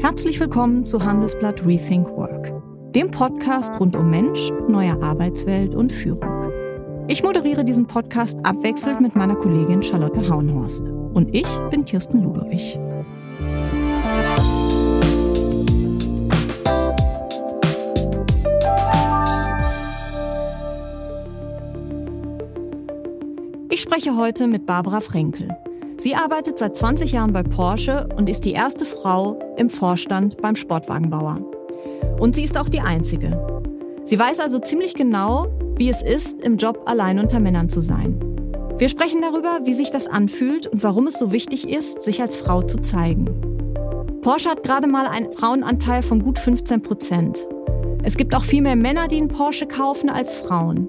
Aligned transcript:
Herzlich 0.00 0.38
willkommen 0.40 0.84
zu 0.84 1.02
Handelsblatt 1.02 1.64
Rethink 1.66 2.08
Work, 2.08 2.52
dem 2.94 3.10
Podcast 3.10 3.72
rund 3.80 3.96
um 3.96 4.10
Mensch, 4.10 4.52
neue 4.68 5.00
Arbeitswelt 5.02 5.74
und 5.74 5.90
Führung. 5.90 6.52
Ich 7.08 7.22
moderiere 7.22 7.64
diesen 7.64 7.86
Podcast 7.86 8.38
abwechselnd 8.44 9.00
mit 9.00 9.16
meiner 9.16 9.36
Kollegin 9.36 9.82
Charlotte 9.82 10.28
Hauenhorst. 10.28 10.82
Und 10.82 11.34
ich 11.34 11.46
bin 11.70 11.84
Kirsten 11.84 12.22
Ludowig. 12.22 12.78
Ich 23.70 23.80
spreche 23.80 24.16
heute 24.16 24.46
mit 24.46 24.66
Barbara 24.66 25.00
Frenkel. 25.00 25.48
Sie 26.06 26.14
arbeitet 26.14 26.56
seit 26.56 26.76
20 26.76 27.10
Jahren 27.10 27.32
bei 27.32 27.42
Porsche 27.42 28.08
und 28.16 28.30
ist 28.30 28.44
die 28.44 28.52
erste 28.52 28.84
Frau 28.84 29.40
im 29.56 29.68
Vorstand 29.68 30.40
beim 30.40 30.54
Sportwagenbauer. 30.54 31.40
Und 32.20 32.36
sie 32.36 32.44
ist 32.44 32.56
auch 32.56 32.68
die 32.68 32.78
einzige. 32.78 33.36
Sie 34.04 34.16
weiß 34.16 34.38
also 34.38 34.60
ziemlich 34.60 34.94
genau, 34.94 35.48
wie 35.76 35.90
es 35.90 36.02
ist, 36.02 36.42
im 36.42 36.58
Job 36.58 36.80
allein 36.86 37.18
unter 37.18 37.40
Männern 37.40 37.68
zu 37.68 37.80
sein. 37.80 38.20
Wir 38.78 38.88
sprechen 38.88 39.20
darüber, 39.20 39.62
wie 39.64 39.74
sich 39.74 39.90
das 39.90 40.06
anfühlt 40.06 40.68
und 40.68 40.84
warum 40.84 41.08
es 41.08 41.18
so 41.18 41.32
wichtig 41.32 41.68
ist, 41.68 42.02
sich 42.02 42.20
als 42.20 42.36
Frau 42.36 42.62
zu 42.62 42.78
zeigen. 42.78 43.26
Porsche 44.22 44.50
hat 44.50 44.62
gerade 44.62 44.86
mal 44.86 45.08
einen 45.08 45.32
Frauenanteil 45.32 46.02
von 46.02 46.22
gut 46.22 46.38
15 46.38 46.82
Prozent. 46.84 47.48
Es 48.04 48.16
gibt 48.16 48.32
auch 48.36 48.44
viel 48.44 48.62
mehr 48.62 48.76
Männer, 48.76 49.08
die 49.08 49.16
einen 49.16 49.26
Porsche 49.26 49.66
kaufen, 49.66 50.08
als 50.08 50.36
Frauen. 50.36 50.88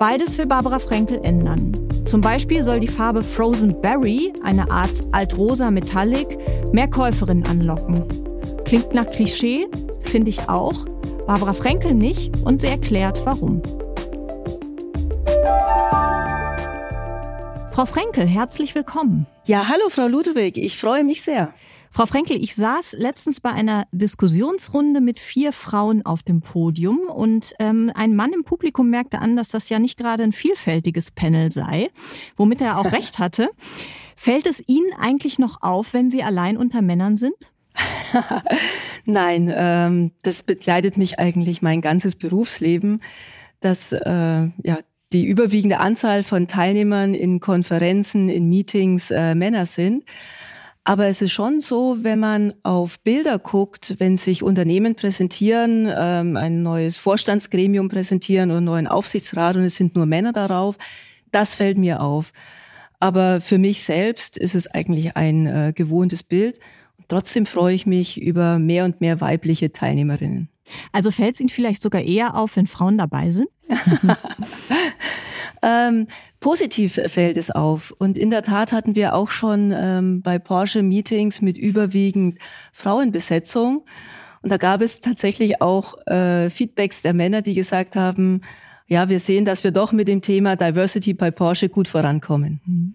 Beides 0.00 0.36
will 0.36 0.46
Barbara 0.46 0.80
Frenkel 0.80 1.20
ändern. 1.22 1.91
Zum 2.04 2.20
Beispiel 2.20 2.62
soll 2.62 2.80
die 2.80 2.88
Farbe 2.88 3.22
Frozen 3.22 3.80
Berry, 3.80 4.32
eine 4.42 4.70
Art 4.70 5.02
Altrosa 5.12 5.70
Metallic, 5.70 6.36
mehr 6.72 6.88
Käuferinnen 6.88 7.46
anlocken. 7.46 8.04
Klingt 8.64 8.92
nach 8.92 9.06
Klischee, 9.06 9.66
finde 10.02 10.30
ich 10.30 10.48
auch. 10.48 10.84
Barbara 11.26 11.52
Frenkel 11.52 11.94
nicht 11.94 12.36
und 12.44 12.60
sie 12.60 12.66
erklärt, 12.66 13.24
warum. 13.24 13.62
Frau 17.70 17.86
Frenkel, 17.86 18.26
herzlich 18.26 18.74
willkommen. 18.74 19.26
Ja, 19.46 19.68
hallo 19.68 19.88
Frau 19.88 20.06
Ludwig, 20.06 20.58
ich 20.58 20.76
freue 20.76 21.04
mich 21.04 21.22
sehr. 21.22 21.54
Frau 21.94 22.06
Frenkel, 22.06 22.42
ich 22.42 22.54
saß 22.54 22.94
letztens 22.98 23.40
bei 23.40 23.50
einer 23.50 23.86
Diskussionsrunde 23.92 25.02
mit 25.02 25.20
vier 25.20 25.52
Frauen 25.52 26.06
auf 26.06 26.22
dem 26.22 26.40
Podium 26.40 27.00
und 27.00 27.52
ähm, 27.58 27.92
ein 27.94 28.16
Mann 28.16 28.32
im 28.32 28.44
Publikum 28.44 28.88
merkte 28.88 29.18
an, 29.18 29.36
dass 29.36 29.50
das 29.50 29.68
ja 29.68 29.78
nicht 29.78 29.98
gerade 29.98 30.22
ein 30.22 30.32
vielfältiges 30.32 31.10
Panel 31.10 31.52
sei, 31.52 31.90
womit 32.38 32.62
er 32.62 32.78
auch 32.78 32.90
recht 32.92 33.18
hatte. 33.18 33.50
Fällt 34.16 34.46
es 34.46 34.66
Ihnen 34.66 34.90
eigentlich 34.98 35.38
noch 35.38 35.60
auf, 35.60 35.92
wenn 35.92 36.10
Sie 36.10 36.22
allein 36.22 36.56
unter 36.56 36.80
Männern 36.80 37.18
sind? 37.18 37.52
Nein, 39.04 39.52
ähm, 39.54 40.12
das 40.22 40.42
begleitet 40.42 40.96
mich 40.96 41.18
eigentlich 41.18 41.60
mein 41.60 41.82
ganzes 41.82 42.16
Berufsleben, 42.16 43.02
dass 43.60 43.92
äh, 43.92 44.00
ja 44.62 44.78
die 45.12 45.26
überwiegende 45.26 45.78
Anzahl 45.78 46.22
von 46.22 46.48
Teilnehmern 46.48 47.12
in 47.12 47.38
Konferenzen, 47.40 48.30
in 48.30 48.48
Meetings 48.48 49.10
äh, 49.10 49.34
Männer 49.34 49.66
sind. 49.66 50.04
Aber 50.84 51.06
es 51.06 51.22
ist 51.22 51.32
schon 51.32 51.60
so, 51.60 51.98
wenn 52.02 52.18
man 52.18 52.54
auf 52.64 52.98
Bilder 53.00 53.38
guckt, 53.38 53.94
wenn 53.98 54.16
sich 54.16 54.42
Unternehmen 54.42 54.96
präsentieren, 54.96 55.88
ähm, 55.94 56.36
ein 56.36 56.62
neues 56.62 56.98
Vorstandsgremium 56.98 57.88
präsentieren 57.88 58.50
oder 58.50 58.56
einen 58.56 58.66
neuen 58.66 58.86
Aufsichtsrat 58.88 59.56
und 59.56 59.62
es 59.62 59.76
sind 59.76 59.94
nur 59.94 60.06
Männer 60.06 60.32
darauf, 60.32 60.76
das 61.30 61.54
fällt 61.54 61.78
mir 61.78 62.00
auf. 62.00 62.32
Aber 62.98 63.40
für 63.40 63.58
mich 63.58 63.84
selbst 63.84 64.36
ist 64.36 64.56
es 64.56 64.66
eigentlich 64.66 65.16
ein 65.16 65.46
äh, 65.46 65.72
gewohntes 65.74 66.24
Bild. 66.24 66.58
Trotzdem 67.06 67.46
freue 67.46 67.74
ich 67.74 67.86
mich 67.86 68.20
über 68.20 68.58
mehr 68.58 68.84
und 68.84 69.00
mehr 69.00 69.20
weibliche 69.20 69.70
Teilnehmerinnen. 69.70 70.48
Also 70.90 71.10
fällt 71.10 71.34
es 71.34 71.40
Ihnen 71.40 71.48
vielleicht 71.48 71.82
sogar 71.82 72.02
eher 72.02 72.36
auf, 72.36 72.56
wenn 72.56 72.66
Frauen 72.66 72.98
dabei 72.98 73.30
sind? 73.30 73.48
ähm, 75.62 76.06
positiv 76.40 77.00
fällt 77.06 77.36
es 77.36 77.50
auf. 77.50 77.92
Und 77.98 78.18
in 78.18 78.30
der 78.30 78.42
Tat 78.42 78.72
hatten 78.72 78.94
wir 78.94 79.14
auch 79.14 79.30
schon 79.30 79.72
ähm, 79.74 80.22
bei 80.22 80.38
Porsche 80.38 80.82
Meetings 80.82 81.40
mit 81.40 81.56
überwiegend 81.56 82.38
Frauenbesetzung. 82.72 83.84
Und 84.42 84.50
da 84.50 84.56
gab 84.56 84.82
es 84.82 85.00
tatsächlich 85.00 85.62
auch 85.62 86.04
äh, 86.06 86.50
Feedbacks 86.50 87.02
der 87.02 87.14
Männer, 87.14 87.42
die 87.42 87.54
gesagt 87.54 87.96
haben, 87.96 88.40
ja, 88.88 89.08
wir 89.08 89.20
sehen, 89.20 89.44
dass 89.44 89.64
wir 89.64 89.70
doch 89.70 89.92
mit 89.92 90.08
dem 90.08 90.20
Thema 90.20 90.56
Diversity 90.56 91.14
bei 91.14 91.30
Porsche 91.30 91.68
gut 91.68 91.88
vorankommen. 91.88 92.60
Mhm. 92.66 92.94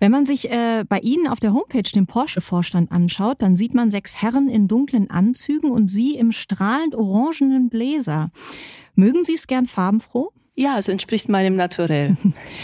Wenn 0.00 0.10
man 0.10 0.26
sich 0.26 0.50
äh, 0.50 0.84
bei 0.88 0.98
Ihnen 0.98 1.28
auf 1.28 1.38
der 1.38 1.52
Homepage 1.52 1.82
den 1.82 2.06
Porsche-Vorstand 2.06 2.90
anschaut, 2.90 3.40
dann 3.40 3.54
sieht 3.54 3.72
man 3.72 3.88
sechs 3.88 4.20
Herren 4.20 4.48
in 4.48 4.66
dunklen 4.66 5.10
Anzügen 5.10 5.70
und 5.70 5.86
Sie 5.86 6.16
im 6.16 6.32
strahlend 6.32 6.96
orangenen 6.96 7.68
Bläser. 7.68 8.32
Mögen 8.96 9.22
Sie 9.22 9.34
es 9.34 9.46
gern 9.46 9.66
farbenfroh? 9.66 10.32
Ja, 10.54 10.76
es 10.78 10.88
entspricht 10.88 11.30
meinem 11.30 11.56
Naturell. 11.56 12.16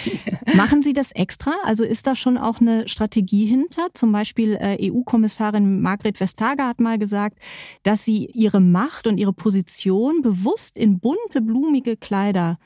Machen 0.55 0.83
Sie 0.83 0.93
das 0.93 1.11
extra? 1.13 1.53
Also 1.65 1.85
ist 1.85 2.07
da 2.07 2.15
schon 2.15 2.37
auch 2.37 2.61
eine 2.61 2.87
Strategie 2.87 3.47
hinter? 3.47 3.89
Zum 3.95 4.13
Beispiel 4.13 4.59
äh, 4.61 4.91
EU-Kommissarin 4.91 5.81
Margret 5.81 6.21
Vestager 6.21 6.69
hat 6.69 6.81
mal 6.81 6.99
gesagt, 6.99 7.39
dass 7.85 8.05
sie 8.05 8.27
ihre 8.35 8.61
Macht 8.61 9.07
und 9.07 9.17
ihre 9.17 9.33
Position 9.33 10.21
bewusst 10.21 10.77
in 10.77 11.01
bunte, 11.01 11.41
blumige 11.41 11.97
Kleider 11.97 12.59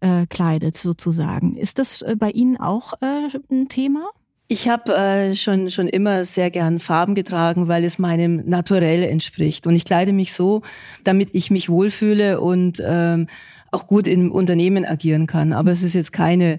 äh, 0.00 0.26
kleidet, 0.26 0.76
sozusagen. 0.76 1.56
Ist 1.56 1.78
das 1.78 2.02
äh, 2.02 2.14
bei 2.16 2.30
Ihnen 2.30 2.56
auch 2.56 2.94
äh, 3.00 3.28
ein 3.50 3.68
Thema? 3.68 4.08
Ich 4.52 4.68
habe 4.68 4.94
äh, 4.96 5.36
schon 5.36 5.70
schon 5.70 5.86
immer 5.86 6.24
sehr 6.24 6.50
gern 6.50 6.80
Farben 6.80 7.14
getragen, 7.14 7.68
weil 7.68 7.84
es 7.84 7.98
meinem 7.98 8.48
Naturell 8.48 9.04
entspricht. 9.04 9.66
Und 9.66 9.76
ich 9.76 9.84
kleide 9.84 10.12
mich 10.12 10.32
so, 10.32 10.62
damit 11.04 11.30
ich 11.34 11.50
mich 11.50 11.68
wohlfühle 11.68 12.40
und 12.40 12.82
ähm, 12.84 13.28
auch 13.70 13.86
gut 13.86 14.06
im 14.06 14.32
Unternehmen 14.32 14.84
agieren 14.84 15.26
kann. 15.26 15.52
Aber 15.52 15.70
es 15.70 15.82
ist 15.82 15.94
jetzt 15.94 16.12
keine 16.12 16.58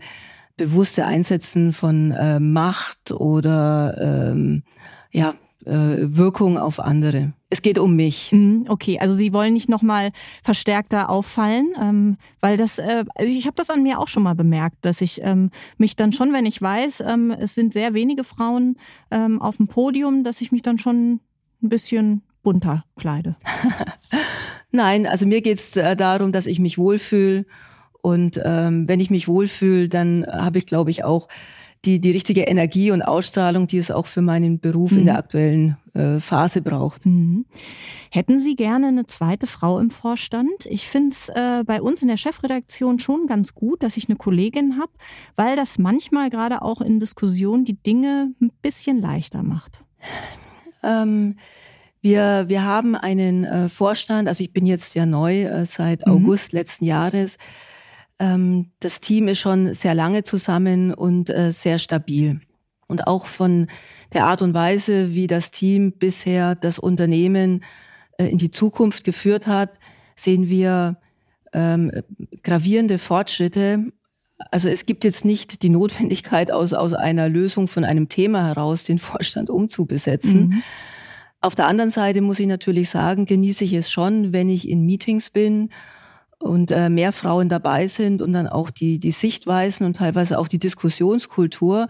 bewusste 0.57 1.05
Einsetzen 1.05 1.73
von 1.73 2.11
äh, 2.11 2.39
Macht 2.39 3.11
oder 3.11 4.31
ähm, 4.31 4.63
ja 5.11 5.33
äh, 5.65 5.97
Wirkung 5.99 6.57
auf 6.57 6.79
andere. 6.79 7.33
Es 7.49 7.61
geht 7.61 7.77
um 7.77 7.95
mich. 7.95 8.31
Mhm, 8.31 8.65
okay, 8.69 8.99
also 8.99 9.13
Sie 9.13 9.33
wollen 9.33 9.53
nicht 9.53 9.69
nochmal 9.69 10.11
verstärkter 10.43 11.09
auffallen, 11.09 11.73
ähm, 11.79 12.17
weil 12.39 12.57
das, 12.57 12.79
äh, 12.79 13.03
also 13.15 13.31
ich 13.31 13.45
habe 13.45 13.55
das 13.55 13.69
an 13.69 13.83
mir 13.83 13.99
auch 13.99 14.07
schon 14.07 14.23
mal 14.23 14.35
bemerkt, 14.35 14.77
dass 14.81 15.01
ich 15.01 15.21
ähm, 15.23 15.51
mich 15.77 15.95
dann 15.95 16.13
schon, 16.13 16.33
wenn 16.33 16.45
ich 16.45 16.61
weiß, 16.61 17.03
ähm, 17.07 17.31
es 17.31 17.55
sind 17.55 17.73
sehr 17.73 17.93
wenige 17.93 18.23
Frauen 18.23 18.77
ähm, 19.11 19.41
auf 19.41 19.57
dem 19.57 19.67
Podium, 19.67 20.23
dass 20.23 20.41
ich 20.41 20.51
mich 20.51 20.61
dann 20.61 20.77
schon 20.77 21.19
ein 21.61 21.69
bisschen 21.69 22.23
bunter 22.43 22.85
kleide. 22.95 23.35
Nein, 24.71 25.05
also 25.05 25.25
mir 25.25 25.41
geht's 25.41 25.75
äh, 25.75 25.95
darum, 25.95 26.31
dass 26.31 26.45
ich 26.45 26.59
mich 26.59 26.77
wohlfühle 26.77 27.45
und 28.01 28.41
ähm, 28.43 28.87
wenn 28.87 28.99
ich 28.99 29.09
mich 29.09 29.27
wohlfühle, 29.27 29.89
dann 29.89 30.25
habe 30.25 30.57
ich, 30.57 30.65
glaube 30.65 30.91
ich, 30.91 31.03
auch 31.03 31.27
die, 31.85 31.99
die 31.99 32.11
richtige 32.11 32.41
Energie 32.41 32.91
und 32.91 33.01
Ausstrahlung, 33.01 33.65
die 33.65 33.77
es 33.77 33.89
auch 33.89 34.05
für 34.05 34.21
meinen 34.21 34.59
Beruf 34.59 34.91
mhm. 34.91 34.99
in 34.99 35.05
der 35.05 35.13
mhm. 35.15 35.19
aktuellen 35.19 35.77
äh, 35.93 36.19
Phase 36.19 36.61
braucht. 36.61 37.05
Mhm. 37.05 37.45
Hätten 38.11 38.39
Sie 38.39 38.55
gerne 38.55 38.87
eine 38.87 39.07
zweite 39.07 39.47
Frau 39.47 39.79
im 39.79 39.89
Vorstand? 39.89 40.65
Ich 40.65 40.87
finde 40.87 41.09
es 41.09 41.29
äh, 41.29 41.63
bei 41.65 41.81
uns 41.81 42.01
in 42.01 42.07
der 42.07 42.17
Chefredaktion 42.17 42.99
schon 42.99 43.25
ganz 43.25 43.55
gut, 43.55 43.81
dass 43.81 43.97
ich 43.97 44.09
eine 44.09 44.15
Kollegin 44.15 44.77
habe, 44.79 44.91
weil 45.35 45.55
das 45.55 45.79
manchmal 45.79 46.29
gerade 46.29 46.61
auch 46.61 46.81
in 46.81 46.99
Diskussionen 46.99 47.65
die 47.65 47.81
Dinge 47.81 48.33
ein 48.41 48.51
bisschen 48.61 48.99
leichter 48.99 49.41
macht. 49.41 49.79
Ähm, 50.83 51.35
wir, 52.01 52.45
wir 52.47 52.63
haben 52.63 52.95
einen 52.95 53.45
äh, 53.45 53.69
Vorstand, 53.69 54.27
also 54.27 54.43
ich 54.43 54.51
bin 54.51 54.65
jetzt 54.65 54.95
ja 54.95 55.05
neu 55.05 55.43
äh, 55.43 55.65
seit 55.65 56.05
mhm. 56.05 56.13
August 56.13 56.51
letzten 56.51 56.85
Jahres. 56.85 57.37
Ähm, 58.19 58.71
das 58.79 59.01
Team 59.01 59.27
ist 59.27 59.39
schon 59.39 59.73
sehr 59.73 59.93
lange 59.93 60.23
zusammen 60.23 60.93
und 60.93 61.29
äh, 61.29 61.51
sehr 61.51 61.77
stabil. 61.77 62.41
Und 62.87 63.07
auch 63.07 63.25
von 63.25 63.67
der 64.13 64.25
Art 64.25 64.41
und 64.41 64.53
Weise, 64.53 65.13
wie 65.13 65.27
das 65.27 65.51
Team 65.51 65.93
bisher 65.93 66.55
das 66.55 66.79
Unternehmen 66.79 67.63
äh, 68.17 68.27
in 68.27 68.37
die 68.37 68.51
Zukunft 68.51 69.03
geführt 69.03 69.47
hat, 69.47 69.79
sehen 70.15 70.49
wir 70.49 70.97
ähm, 71.53 71.91
gravierende 72.43 72.97
Fortschritte. 72.97 73.91
Also 74.49 74.69
es 74.69 74.87
gibt 74.87 75.03
jetzt 75.03 75.23
nicht 75.23 75.61
die 75.61 75.69
Notwendigkeit, 75.69 76.51
aus, 76.51 76.73
aus 76.73 76.93
einer 76.93 77.29
Lösung 77.29 77.67
von 77.67 77.83
einem 77.83 78.09
Thema 78.09 78.47
heraus 78.47 78.83
den 78.83 78.97
Vorstand 78.97 79.49
umzubesetzen. 79.49 80.47
Mhm. 80.47 80.63
Auf 81.41 81.55
der 81.55 81.65
anderen 81.65 81.89
Seite 81.89 82.21
muss 82.21 82.39
ich 82.39 82.45
natürlich 82.45 82.91
sagen, 82.91 83.25
genieße 83.25 83.63
ich 83.63 83.73
es 83.73 83.91
schon, 83.91 84.31
wenn 84.31 84.47
ich 84.47 84.69
in 84.69 84.85
Meetings 84.85 85.31
bin 85.31 85.69
und 86.37 86.69
äh, 86.69 86.89
mehr 86.89 87.11
Frauen 87.11 87.49
dabei 87.49 87.87
sind 87.87 88.21
und 88.21 88.33
dann 88.33 88.47
auch 88.47 88.69
die, 88.69 88.99
die 88.99 89.11
Sichtweisen 89.11 89.85
und 89.87 89.97
teilweise 89.97 90.37
auch 90.37 90.47
die 90.47 90.59
Diskussionskultur 90.59 91.87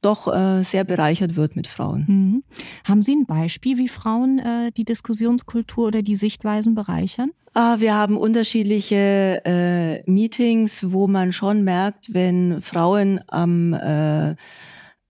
doch 0.00 0.32
äh, 0.32 0.62
sehr 0.62 0.84
bereichert 0.84 1.36
wird 1.36 1.54
mit 1.54 1.66
Frauen. 1.66 2.04
Mhm. 2.08 2.44
Haben 2.86 3.02
Sie 3.02 3.14
ein 3.14 3.26
Beispiel, 3.26 3.76
wie 3.76 3.88
Frauen 3.88 4.38
äh, 4.38 4.70
die 4.72 4.84
Diskussionskultur 4.84 5.88
oder 5.88 6.02
die 6.02 6.16
Sichtweisen 6.16 6.74
bereichern? 6.74 7.32
Ah, 7.52 7.76
wir 7.80 7.94
haben 7.94 8.16
unterschiedliche 8.16 9.42
äh, 9.44 10.10
Meetings, 10.10 10.92
wo 10.92 11.08
man 11.08 11.32
schon 11.32 11.62
merkt, 11.62 12.14
wenn 12.14 12.62
Frauen 12.62 13.20
am, 13.26 13.74
äh, 13.74 14.34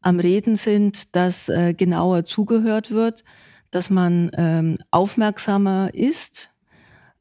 am 0.00 0.20
Reden 0.20 0.56
sind, 0.56 1.14
dass 1.14 1.48
äh, 1.48 1.74
genauer 1.74 2.24
zugehört 2.24 2.90
wird 2.90 3.22
dass 3.70 3.90
man 3.90 4.30
ähm, 4.34 4.78
aufmerksamer 4.90 5.90
ist, 5.92 6.50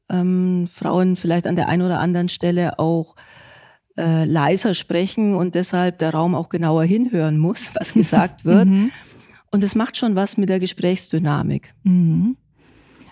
ähm, 0.08 0.66
Frauen 0.66 1.16
vielleicht 1.16 1.46
an 1.46 1.56
der 1.56 1.68
einen 1.68 1.82
oder 1.82 2.00
anderen 2.00 2.28
Stelle 2.28 2.78
auch 2.78 3.16
äh, 3.96 4.24
leiser 4.24 4.74
sprechen 4.74 5.34
und 5.34 5.54
deshalb 5.54 5.98
der 5.98 6.12
Raum 6.12 6.34
auch 6.34 6.48
genauer 6.48 6.84
hinhören 6.84 7.38
muss, 7.38 7.70
was 7.74 7.92
gesagt 7.92 8.44
wird. 8.44 8.68
Mhm. 8.68 8.90
Und 9.50 9.64
es 9.64 9.74
macht 9.74 9.96
schon 9.96 10.14
was 10.14 10.36
mit 10.36 10.48
der 10.48 10.60
Gesprächsdynamik. 10.60 11.74
Mhm. 11.82 12.36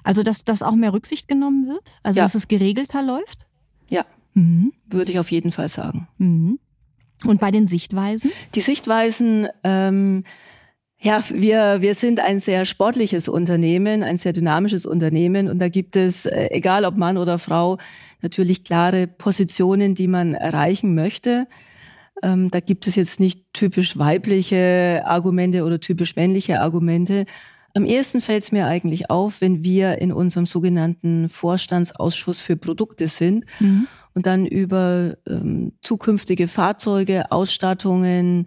Also, 0.05 0.23
dass, 0.23 0.45
dass 0.45 0.63
auch 0.63 0.77
mehr 0.77 0.93
Rücksicht 0.93 1.27
genommen 1.27 1.67
wird? 1.67 1.93
Also, 2.03 2.19
ja. 2.19 2.25
dass 2.25 2.35
es 2.35 2.47
geregelter 2.47 3.03
läuft? 3.03 3.47
Ja, 3.89 4.05
mhm. 4.35 4.73
würde 4.87 5.13
ich 5.13 5.19
auf 5.19 5.33
jeden 5.33 5.51
Fall 5.51 5.69
sagen. 5.69 6.09
Mhm. 6.19 6.61
Und 7.25 7.41
bei 7.41 7.51
den 7.51 7.67
Sichtweisen? 7.67 8.31
Die 8.55 8.61
Sichtweisen, 8.61 9.49
ähm, 9.65 10.25
ja, 11.01 11.23
wir, 11.29 11.83
wir 11.83 11.95
sind 11.95 12.21
ein 12.21 12.41
sehr 12.41 12.65
sportliches 12.65 13.29
Unternehmen, 13.29 14.03
ein 14.03 14.17
sehr 14.17 14.33
dynamisches 14.33 14.87
Unternehmen 14.87 15.49
und 15.49 15.59
da 15.59 15.69
gibt 15.69 15.95
es, 15.95 16.27
äh, 16.27 16.49
egal 16.51 16.85
ob 16.85 16.97
Mann 16.97 17.19
oder 17.19 17.39
Frau, 17.39 17.79
natürlich 18.23 18.65
klare 18.65 19.07
Positionen, 19.07 19.95
die 19.95 20.09
man 20.09 20.35
erreichen 20.35 20.95
möchte. 20.95 21.47
Ähm, 22.23 22.51
da 22.51 22.61
gibt 22.61 22.87
es 22.87 22.95
jetzt 22.97 23.21
nicht 23.21 23.53
typisch 23.53 23.99
weibliche 23.99 25.03
Argumente 25.05 25.65
oder 25.65 25.81
typisch 25.81 26.17
männliche 26.17 26.61
Argumente. 26.61 27.27
Am 27.75 27.85
ehesten 27.85 28.23
fällt 28.23 28.45
es 28.45 28.53
mir 28.53 28.67
eigentlich 28.67 29.11
auf, 29.11 29.43
wenn 29.43 29.63
wir 29.63 29.99
in 29.99 30.11
unserem 30.13 30.47
sogenannten 30.47 31.29
Vorstandsausschuss 31.29 32.41
für 32.41 32.57
Produkte 32.57 33.07
sind 33.07 33.45
mhm. 33.61 33.87
und 34.15 34.25
dann 34.25 34.47
über 34.47 35.19
ähm, 35.29 35.73
zukünftige 35.83 36.49
Fahrzeuge, 36.49 37.31
Ausstattungen, 37.31 38.47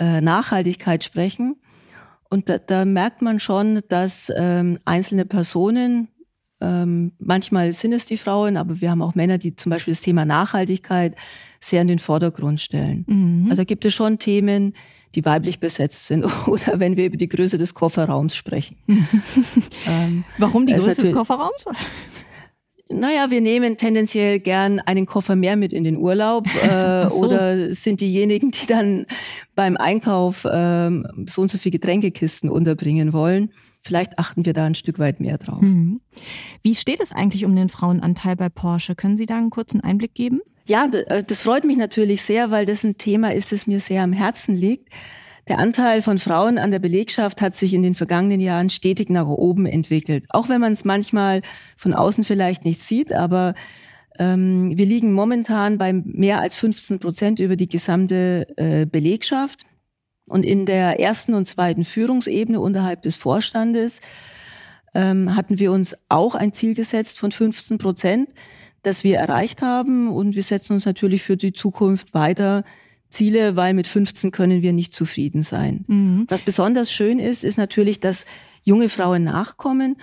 äh, 0.00 0.22
Nachhaltigkeit 0.22 1.04
sprechen. 1.04 1.56
Und 2.32 2.48
da, 2.48 2.56
da 2.56 2.86
merkt 2.86 3.20
man 3.20 3.38
schon, 3.40 3.82
dass 3.90 4.32
ähm, 4.34 4.78
einzelne 4.86 5.26
Personen, 5.26 6.08
ähm, 6.62 7.12
manchmal 7.18 7.74
sind 7.74 7.92
es 7.92 8.06
die 8.06 8.16
Frauen, 8.16 8.56
aber 8.56 8.80
wir 8.80 8.90
haben 8.90 9.02
auch 9.02 9.14
Männer, 9.14 9.36
die 9.36 9.54
zum 9.54 9.68
Beispiel 9.68 9.92
das 9.92 10.00
Thema 10.00 10.24
Nachhaltigkeit 10.24 11.14
sehr 11.60 11.82
in 11.82 11.88
den 11.88 11.98
Vordergrund 11.98 12.58
stellen. 12.58 13.04
Mhm. 13.06 13.48
Also 13.50 13.66
gibt 13.66 13.84
es 13.84 13.92
schon 13.92 14.18
Themen, 14.18 14.72
die 15.14 15.26
weiblich 15.26 15.60
besetzt 15.60 16.06
sind 16.06 16.24
oder 16.46 16.80
wenn 16.80 16.96
wir 16.96 17.04
über 17.04 17.18
die 17.18 17.28
Größe 17.28 17.58
des 17.58 17.74
Kofferraums 17.74 18.34
sprechen. 18.34 18.78
ähm, 19.86 20.24
Warum 20.38 20.64
die 20.64 20.72
Größe 20.72 21.02
des 21.02 21.12
Kofferraums? 21.12 21.66
Naja, 22.92 23.30
wir 23.30 23.40
nehmen 23.40 23.76
tendenziell 23.76 24.40
gern 24.40 24.80
einen 24.80 25.06
Koffer 25.06 25.36
mehr 25.36 25.56
mit 25.56 25.72
in 25.72 25.84
den 25.84 25.96
Urlaub 25.96 26.46
äh, 26.62 27.08
so. 27.08 27.16
oder 27.16 27.74
sind 27.74 28.00
diejenigen, 28.00 28.50
die 28.50 28.66
dann 28.66 29.06
beim 29.54 29.76
Einkauf 29.76 30.44
äh, 30.44 30.90
so 31.28 31.42
und 31.42 31.50
so 31.50 31.58
viele 31.58 31.72
Getränkekisten 31.72 32.50
unterbringen 32.50 33.12
wollen. 33.12 33.50
Vielleicht 33.80 34.18
achten 34.18 34.44
wir 34.44 34.52
da 34.52 34.64
ein 34.64 34.76
Stück 34.76 34.98
weit 34.98 35.18
mehr 35.18 35.38
drauf. 35.38 35.62
Mhm. 35.62 36.00
Wie 36.62 36.74
steht 36.74 37.00
es 37.00 37.10
eigentlich 37.10 37.44
um 37.44 37.56
den 37.56 37.68
Frauenanteil 37.68 38.36
bei 38.36 38.48
Porsche? 38.48 38.94
Können 38.94 39.16
Sie 39.16 39.26
da 39.26 39.36
einen 39.36 39.50
kurzen 39.50 39.80
Einblick 39.80 40.14
geben? 40.14 40.40
Ja, 40.66 40.86
äh, 40.86 41.24
das 41.24 41.42
freut 41.42 41.64
mich 41.64 41.76
natürlich 41.76 42.22
sehr, 42.22 42.50
weil 42.50 42.66
das 42.66 42.84
ein 42.84 42.96
Thema 42.98 43.32
ist, 43.32 43.52
das 43.52 43.66
mir 43.66 43.80
sehr 43.80 44.02
am 44.02 44.12
Herzen 44.12 44.54
liegt. 44.54 44.88
Der 45.48 45.58
Anteil 45.58 46.02
von 46.02 46.18
Frauen 46.18 46.56
an 46.58 46.70
der 46.70 46.78
Belegschaft 46.78 47.40
hat 47.40 47.56
sich 47.56 47.74
in 47.74 47.82
den 47.82 47.94
vergangenen 47.94 48.40
Jahren 48.40 48.70
stetig 48.70 49.10
nach 49.10 49.26
oben 49.26 49.66
entwickelt. 49.66 50.26
Auch 50.28 50.48
wenn 50.48 50.60
man 50.60 50.72
es 50.72 50.84
manchmal 50.84 51.42
von 51.76 51.94
außen 51.94 52.22
vielleicht 52.22 52.64
nicht 52.64 52.80
sieht, 52.80 53.12
aber 53.12 53.54
ähm, 54.18 54.76
wir 54.76 54.86
liegen 54.86 55.12
momentan 55.12 55.78
bei 55.78 55.92
mehr 55.92 56.40
als 56.40 56.56
15 56.56 57.00
Prozent 57.00 57.40
über 57.40 57.56
die 57.56 57.68
gesamte 57.68 58.46
äh, 58.56 58.86
Belegschaft. 58.86 59.62
Und 60.26 60.44
in 60.44 60.64
der 60.64 61.00
ersten 61.00 61.34
und 61.34 61.48
zweiten 61.48 61.84
Führungsebene 61.84 62.60
unterhalb 62.60 63.02
des 63.02 63.16
Vorstandes 63.16 64.00
ähm, 64.94 65.34
hatten 65.34 65.58
wir 65.58 65.72
uns 65.72 65.96
auch 66.08 66.36
ein 66.36 66.52
Ziel 66.52 66.74
gesetzt 66.74 67.18
von 67.18 67.32
15 67.32 67.78
Prozent, 67.78 68.30
das 68.82 69.02
wir 69.02 69.18
erreicht 69.18 69.60
haben. 69.60 70.08
Und 70.08 70.36
wir 70.36 70.42
setzen 70.44 70.74
uns 70.74 70.86
natürlich 70.86 71.22
für 71.22 71.36
die 71.36 71.52
Zukunft 71.52 72.14
weiter 72.14 72.62
Ziele, 73.12 73.56
weil 73.56 73.74
mit 73.74 73.86
15 73.86 74.30
können 74.30 74.62
wir 74.62 74.72
nicht 74.72 74.94
zufrieden 74.94 75.42
sein. 75.42 75.84
Mhm. 75.86 76.26
Was 76.28 76.42
besonders 76.42 76.92
schön 76.92 77.18
ist, 77.18 77.44
ist 77.44 77.58
natürlich, 77.58 78.00
dass 78.00 78.26
junge 78.62 78.88
Frauen 78.88 79.24
nachkommen. 79.24 79.96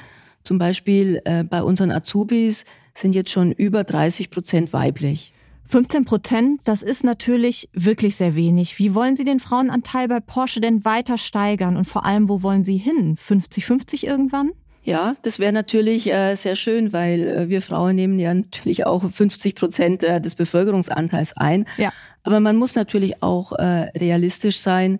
Zum 0.44 0.57
Beispiel 0.57 1.21
äh, 1.25 1.44
bei 1.44 1.63
unseren 1.63 1.91
Azubis 1.91 2.65
sind 2.94 3.13
jetzt 3.13 3.31
schon 3.31 3.51
über 3.51 3.83
30 3.83 4.29
Prozent 4.29 4.73
weiblich. 4.73 5.33
15 5.69 6.06
Prozent, 6.06 6.61
das 6.63 6.81
ist 6.81 7.03
natürlich 7.03 7.69
wirklich 7.73 8.15
sehr 8.15 8.33
wenig. 8.33 8.79
Wie 8.79 8.95
wollen 8.95 9.15
Sie 9.15 9.23
den 9.23 9.39
Frauenanteil 9.39 10.07
bei 10.07 10.19
Porsche 10.19 10.62
denn 10.62 10.83
weiter 10.83 11.19
steigern? 11.19 11.77
Und 11.77 11.85
vor 11.85 12.05
allem, 12.05 12.27
wo 12.27 12.41
wollen 12.41 12.63
Sie 12.63 12.77
hin? 12.77 13.15
50-50 13.17 14.05
irgendwann? 14.05 14.51
Ja, 14.83 15.15
das 15.21 15.38
wäre 15.38 15.53
natürlich 15.53 16.12
äh, 16.12 16.33
sehr 16.35 16.55
schön, 16.55 16.91
weil 16.91 17.21
äh, 17.21 17.50
wir 17.50 17.62
Frauen 17.62 17.95
nehmen 17.95 18.17
ja 18.17 18.33
natürlich 18.33 18.88
auch 18.88 19.07
50 19.07 19.53
Prozent 19.53 20.03
äh, 20.03 20.19
des 20.19 20.33
Bevölkerungsanteils 20.33 21.38
ein. 21.38 21.65
Ja. 21.77 21.94
Aber 22.24 22.39
man 22.39 22.56
muss 22.56 22.75
natürlich 22.75 23.24
auch 23.24 23.54
äh, 23.54 23.89
realistisch 23.98 24.57
sein, 24.57 25.00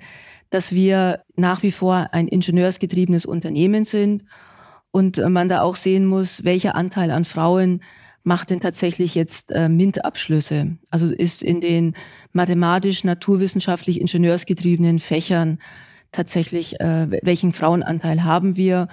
dass 0.50 0.74
wir 0.74 1.24
nach 1.36 1.64
wie 1.64 1.72
vor 1.72 2.08
ein 2.12 2.28
ingenieursgetriebenes 2.28 3.26
Unternehmen 3.26 3.84
sind 3.84 4.24
und 4.92 5.18
äh, 5.18 5.30
man 5.30 5.50
da 5.50 5.62
auch 5.62 5.76
sehen 5.76 6.06
muss, 6.06 6.44
welcher 6.44 6.76
Anteil 6.76 7.12
an 7.12 7.26
Frauen 7.26 7.82
macht 8.24 8.50
denn 8.50 8.60
tatsächlich 8.60 9.16
jetzt 9.16 9.52
äh, 9.52 9.70
MINT-Abschlüsse? 9.70 10.78
Also 10.90 11.08
ist 11.08 11.44
in 11.44 11.62
den 11.62 11.96
mathematisch, 12.32 13.04
naturwissenschaftlich, 13.04 14.00
ingenieursgetriebenen 14.00 15.00
Fächern 15.00 15.60
tatsächlich, 16.12 16.80
äh, 16.80 17.08
welchen 17.24 17.54
Frauenanteil 17.54 18.24
haben 18.24 18.58
wir? 18.58 18.88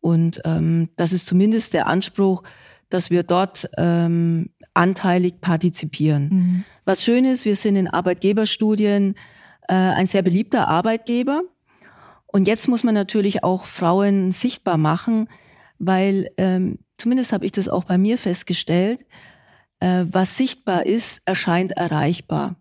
Und 0.00 0.40
ähm, 0.44 0.88
das 0.96 1.12
ist 1.12 1.26
zumindest 1.26 1.74
der 1.74 1.86
Anspruch, 1.86 2.42
dass 2.88 3.10
wir 3.10 3.22
dort 3.22 3.68
ähm, 3.76 4.50
anteilig 4.74 5.40
partizipieren. 5.40 6.28
Mhm. 6.28 6.64
Was 6.84 7.02
schön 7.02 7.24
ist, 7.24 7.44
wir 7.44 7.56
sind 7.56 7.76
in 7.76 7.88
Arbeitgeberstudien 7.88 9.14
äh, 9.68 9.74
ein 9.74 10.06
sehr 10.06 10.22
beliebter 10.22 10.68
Arbeitgeber. 10.68 11.42
Und 12.26 12.46
jetzt 12.46 12.68
muss 12.68 12.84
man 12.84 12.94
natürlich 12.94 13.42
auch 13.42 13.64
Frauen 13.64 14.32
sichtbar 14.32 14.76
machen, 14.76 15.28
weil 15.78 16.28
ähm, 16.36 16.78
zumindest 16.96 17.32
habe 17.32 17.44
ich 17.44 17.52
das 17.52 17.68
auch 17.68 17.84
bei 17.84 17.98
mir 17.98 18.18
festgestellt, 18.18 19.04
äh, 19.80 20.04
was 20.08 20.36
sichtbar 20.36 20.86
ist, 20.86 21.22
erscheint 21.24 21.72
erreichbar. 21.72 22.56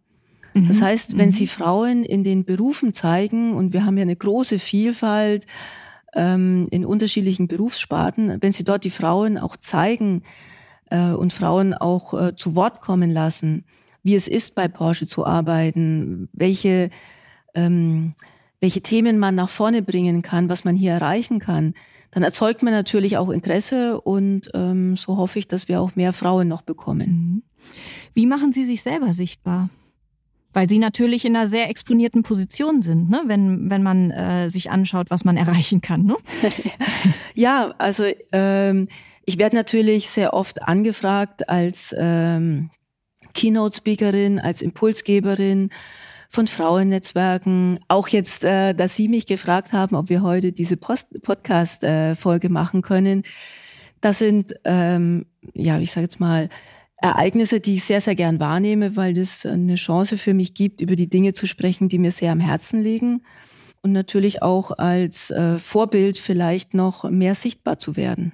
Mhm. 0.53 0.67
Das 0.67 0.81
heißt, 0.81 1.17
wenn 1.17 1.29
mhm. 1.29 1.33
Sie 1.33 1.47
Frauen 1.47 2.03
in 2.03 2.23
den 2.23 2.45
Berufen 2.45 2.93
zeigen, 2.93 3.53
und 3.53 3.73
wir 3.73 3.85
haben 3.85 3.97
ja 3.97 4.03
eine 4.03 4.15
große 4.15 4.59
Vielfalt, 4.59 5.45
ähm, 6.15 6.67
in 6.71 6.85
unterschiedlichen 6.85 7.47
Berufssparten, 7.47 8.37
wenn 8.41 8.51
sie 8.51 8.63
dort 8.63 8.83
die 8.83 8.89
Frauen 8.89 9.37
auch 9.37 9.57
zeigen 9.57 10.23
äh, 10.89 11.11
und 11.11 11.33
Frauen 11.33 11.73
auch 11.73 12.13
äh, 12.13 12.35
zu 12.35 12.55
Wort 12.55 12.81
kommen 12.81 13.11
lassen, 13.11 13.65
wie 14.03 14.15
es 14.15 14.27
ist, 14.27 14.55
bei 14.55 14.67
Porsche 14.67 15.07
zu 15.07 15.25
arbeiten, 15.25 16.29
welche, 16.31 16.89
ähm, 17.53 18.13
welche 18.59 18.81
Themen 18.81 19.19
man 19.19 19.35
nach 19.35 19.49
vorne 19.49 19.81
bringen 19.81 20.21
kann, 20.21 20.49
was 20.49 20.63
man 20.63 20.75
hier 20.75 20.93
erreichen 20.93 21.39
kann, 21.39 21.73
dann 22.11 22.23
erzeugt 22.23 22.63
man 22.63 22.71
natürlich 22.71 23.17
auch 23.17 23.29
Interesse 23.29 23.99
und 23.99 24.49
ähm, 24.53 24.95
so 24.95 25.17
hoffe 25.17 25.39
ich, 25.39 25.47
dass 25.47 25.67
wir 25.67 25.81
auch 25.81 25.95
mehr 25.95 26.13
Frauen 26.13 26.47
noch 26.47 26.61
bekommen. 26.61 27.07
Mhm. 27.07 27.43
Wie 28.13 28.25
machen 28.25 28.53
Sie 28.53 28.63
sich 28.63 28.83
selber 28.83 29.11
sichtbar? 29.11 29.69
Weil 30.55 30.69
sie 30.69 30.79
natürlich 30.79 31.25
in 31.25 31.35
einer 31.35 31.47
sehr 31.47 31.69
exponierten 31.69 32.23
Position 32.23 32.81
sind, 32.81 33.09
ne? 33.09 33.23
wenn, 33.25 33.69
wenn 33.69 33.83
man 33.83 34.09
äh, 34.11 34.49
sich 34.49 34.71
anschaut, 34.71 35.07
was 35.09 35.25
man 35.25 35.35
erreichen 35.35 35.81
kann. 35.81 36.05
Ne? 36.05 36.15
ja, 37.33 37.73
also 37.77 38.05
ähm, 38.31 38.87
ich 39.25 39.37
werde 39.37 39.57
natürlich 39.57 40.09
sehr 40.09 40.33
oft 40.33 40.63
angefragt 40.63 41.49
als 41.49 41.93
ähm, 41.99 42.69
Keynote-Speakerin, 43.33 44.39
als 44.39 44.61
Impulsgeberin 44.61 45.71
von 46.29 46.47
Frauennetzwerken. 46.47 47.81
Auch 47.89 48.07
jetzt, 48.07 48.45
äh, 48.45 48.73
dass 48.73 48.95
Sie 48.95 49.09
mich 49.09 49.25
gefragt 49.25 49.73
haben, 49.73 49.97
ob 49.97 50.07
wir 50.07 50.21
heute 50.21 50.53
diese 50.53 50.77
Podcast-Folge 50.77 52.47
äh, 52.47 52.51
machen 52.51 52.81
können. 52.81 53.23
Das 53.99 54.19
sind, 54.19 54.55
ähm, 54.63 55.25
ja, 55.53 55.79
ich 55.79 55.91
sage 55.91 56.05
jetzt 56.05 56.21
mal, 56.21 56.47
Ereignisse, 57.05 57.59
die 57.59 57.75
ich 57.75 57.83
sehr, 57.83 58.01
sehr 58.01 58.15
gern 58.15 58.39
wahrnehme, 58.39 58.95
weil 58.95 59.13
das 59.13 59.45
eine 59.45 59.75
Chance 59.75 60.17
für 60.17 60.33
mich 60.33 60.53
gibt, 60.53 60.81
über 60.81 60.95
die 60.95 61.09
Dinge 61.09 61.33
zu 61.33 61.45
sprechen, 61.45 61.89
die 61.89 61.97
mir 61.97 62.11
sehr 62.11 62.31
am 62.31 62.39
Herzen 62.39 62.81
liegen. 62.81 63.23
Und 63.81 63.91
natürlich 63.91 64.41
auch 64.41 64.71
als 64.71 65.29
äh, 65.29 65.59
Vorbild 65.59 66.17
vielleicht 66.17 66.73
noch 66.73 67.09
mehr 67.09 67.35
sichtbar 67.35 67.77
zu 67.77 67.95
werden. 67.95 68.31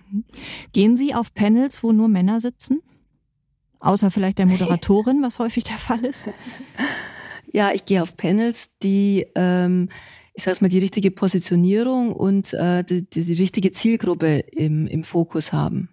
Gehen 0.71 0.95
Sie 0.95 1.13
auf 1.13 1.33
Panels, 1.33 1.83
wo 1.83 1.91
nur 1.91 2.07
Männer 2.07 2.39
sitzen? 2.39 2.81
Außer 3.81 4.11
vielleicht 4.11 4.37
der 4.37 4.45
Moderatorin, 4.45 5.21
was 5.21 5.39
häufig 5.39 5.65
der 5.65 5.77
Fall 5.77 6.05
ist? 6.05 6.25
Ja, 7.53 7.71
ich 7.73 7.85
gehe 7.85 8.01
auf 8.01 8.15
Panels, 8.15 8.77
die, 8.81 9.27
ähm, 9.35 9.89
ich 10.33 10.43
sage 10.43 10.59
mal, 10.61 10.69
die 10.69 10.79
richtige 10.79 11.11
Positionierung 11.11 12.13
und 12.13 12.53
äh, 12.53 12.83
die, 12.83 13.09
die 13.09 13.33
richtige 13.33 13.71
Zielgruppe 13.71 14.39
im, 14.51 14.87
im 14.87 15.03
Fokus 15.03 15.51
haben. 15.51 15.89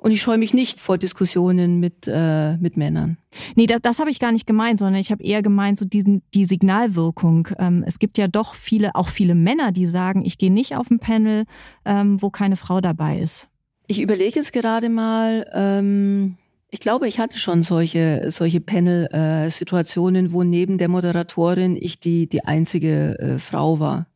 Und 0.00 0.12
ich 0.12 0.22
scheue 0.22 0.38
mich 0.38 0.54
nicht 0.54 0.80
vor 0.80 0.96
Diskussionen 0.96 1.78
mit, 1.78 2.08
äh, 2.10 2.56
mit 2.56 2.78
Männern. 2.78 3.18
Nee, 3.54 3.66
das, 3.66 3.80
das 3.82 3.98
habe 3.98 4.10
ich 4.10 4.18
gar 4.18 4.32
nicht 4.32 4.46
gemeint, 4.46 4.78
sondern 4.78 4.98
ich 4.98 5.12
habe 5.12 5.22
eher 5.22 5.42
gemeint, 5.42 5.78
so 5.78 5.84
diesen, 5.84 6.22
die 6.32 6.46
Signalwirkung. 6.46 7.48
Ähm, 7.58 7.84
es 7.86 7.98
gibt 7.98 8.16
ja 8.16 8.26
doch 8.26 8.54
viele, 8.54 8.94
auch 8.94 9.08
viele 9.08 9.34
Männer, 9.34 9.72
die 9.72 9.84
sagen, 9.84 10.24
ich 10.24 10.38
gehe 10.38 10.50
nicht 10.50 10.74
auf 10.74 10.90
ein 10.90 11.00
Panel, 11.00 11.44
ähm, 11.84 12.20
wo 12.22 12.30
keine 12.30 12.56
Frau 12.56 12.80
dabei 12.80 13.18
ist. 13.18 13.48
Ich 13.88 14.00
überlege 14.00 14.36
jetzt 14.36 14.54
gerade 14.54 14.88
mal, 14.88 15.46
ähm, 15.52 16.36
ich 16.70 16.80
glaube, 16.80 17.06
ich 17.06 17.18
hatte 17.18 17.38
schon 17.38 17.62
solche, 17.62 18.30
solche 18.30 18.60
Panel-Situationen, 18.60 20.26
äh, 20.26 20.32
wo 20.32 20.44
neben 20.44 20.78
der 20.78 20.88
Moderatorin 20.88 21.76
ich 21.76 22.00
die, 22.00 22.26
die 22.26 22.44
einzige 22.44 23.18
äh, 23.18 23.38
Frau 23.38 23.80
war. 23.80 24.06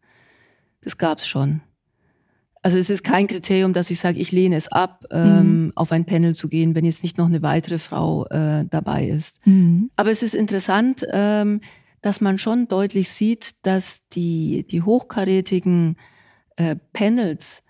Das 0.80 0.96
gab's 0.96 1.26
schon. 1.26 1.60
Also 2.64 2.78
es 2.78 2.88
ist 2.88 3.04
kein 3.04 3.26
Kriterium, 3.26 3.74
dass 3.74 3.90
ich 3.90 4.00
sage, 4.00 4.18
ich 4.18 4.32
lehne 4.32 4.56
es 4.56 4.72
ab, 4.72 5.04
ähm, 5.10 5.64
mhm. 5.64 5.72
auf 5.74 5.92
ein 5.92 6.06
Panel 6.06 6.34
zu 6.34 6.48
gehen, 6.48 6.74
wenn 6.74 6.86
jetzt 6.86 7.02
nicht 7.02 7.18
noch 7.18 7.26
eine 7.26 7.42
weitere 7.42 7.76
Frau 7.76 8.24
äh, 8.28 8.64
dabei 8.64 9.06
ist. 9.06 9.38
Mhm. 9.46 9.90
Aber 9.96 10.10
es 10.10 10.22
ist 10.22 10.34
interessant, 10.34 11.04
ähm, 11.12 11.60
dass 12.00 12.22
man 12.22 12.38
schon 12.38 12.66
deutlich 12.66 13.10
sieht, 13.10 13.66
dass 13.66 14.08
die, 14.08 14.64
die 14.64 14.80
hochkarätigen 14.80 15.98
äh, 16.56 16.76
Panels 16.94 17.64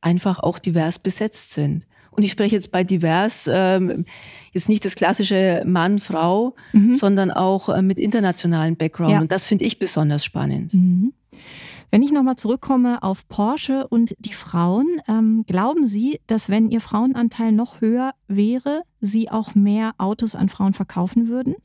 einfach 0.00 0.38
auch 0.38 0.60
divers 0.60 1.00
besetzt 1.00 1.52
sind. 1.52 1.88
Und 2.12 2.22
ich 2.22 2.30
spreche 2.30 2.54
jetzt 2.54 2.70
bei 2.70 2.84
divers 2.84 3.50
ähm, 3.52 4.04
jetzt 4.52 4.68
nicht 4.68 4.84
das 4.84 4.94
klassische 4.94 5.64
Mann, 5.66 5.98
Frau, 5.98 6.54
mhm. 6.72 6.94
sondern 6.94 7.32
auch 7.32 7.68
äh, 7.68 7.82
mit 7.82 7.98
internationalen 7.98 8.76
Background. 8.76 9.12
Ja. 9.12 9.20
Und 9.20 9.32
das 9.32 9.46
finde 9.46 9.64
ich 9.64 9.80
besonders 9.80 10.24
spannend. 10.24 10.72
Mhm. 10.72 11.14
Wenn 11.90 12.02
ich 12.02 12.12
nochmal 12.12 12.36
zurückkomme 12.36 13.02
auf 13.02 13.26
Porsche 13.28 13.88
und 13.88 14.14
die 14.20 14.32
Frauen, 14.32 14.86
ähm, 15.08 15.44
glauben 15.46 15.86
Sie, 15.86 16.20
dass 16.28 16.48
wenn 16.48 16.70
Ihr 16.70 16.80
Frauenanteil 16.80 17.50
noch 17.50 17.80
höher 17.80 18.12
wäre, 18.28 18.82
Sie 19.00 19.30
auch 19.30 19.56
mehr 19.56 19.92
Autos 19.98 20.36
an 20.36 20.48
Frauen 20.48 20.72
verkaufen 20.72 21.28
würden? 21.28 21.56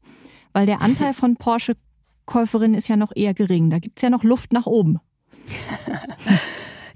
Weil 0.52 0.66
der 0.66 0.82
Anteil 0.82 1.14
von 1.16 1.36
Porsche-Käuferinnen 1.36 2.76
ist 2.76 2.88
ja 2.88 2.96
noch 2.96 3.12
eher 3.16 3.36
gering. 3.36 3.70
Da 3.70 3.78
gibt's 3.78 4.02
ja 4.02 4.10
noch 4.10 4.24
Luft 4.24 4.52
nach 4.52 4.66
oben. 4.66 5.00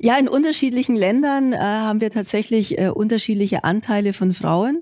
Ja, 0.01 0.17
in 0.17 0.29
unterschiedlichen 0.29 0.95
Ländern 0.95 1.51
äh, 1.51 1.57
haben 1.57 1.99
wir 1.99 2.09
tatsächlich 2.09 2.79
äh, 2.79 2.87
unterschiedliche 2.87 3.65
Anteile 3.65 4.13
von 4.13 4.31
Frauen. 4.31 4.81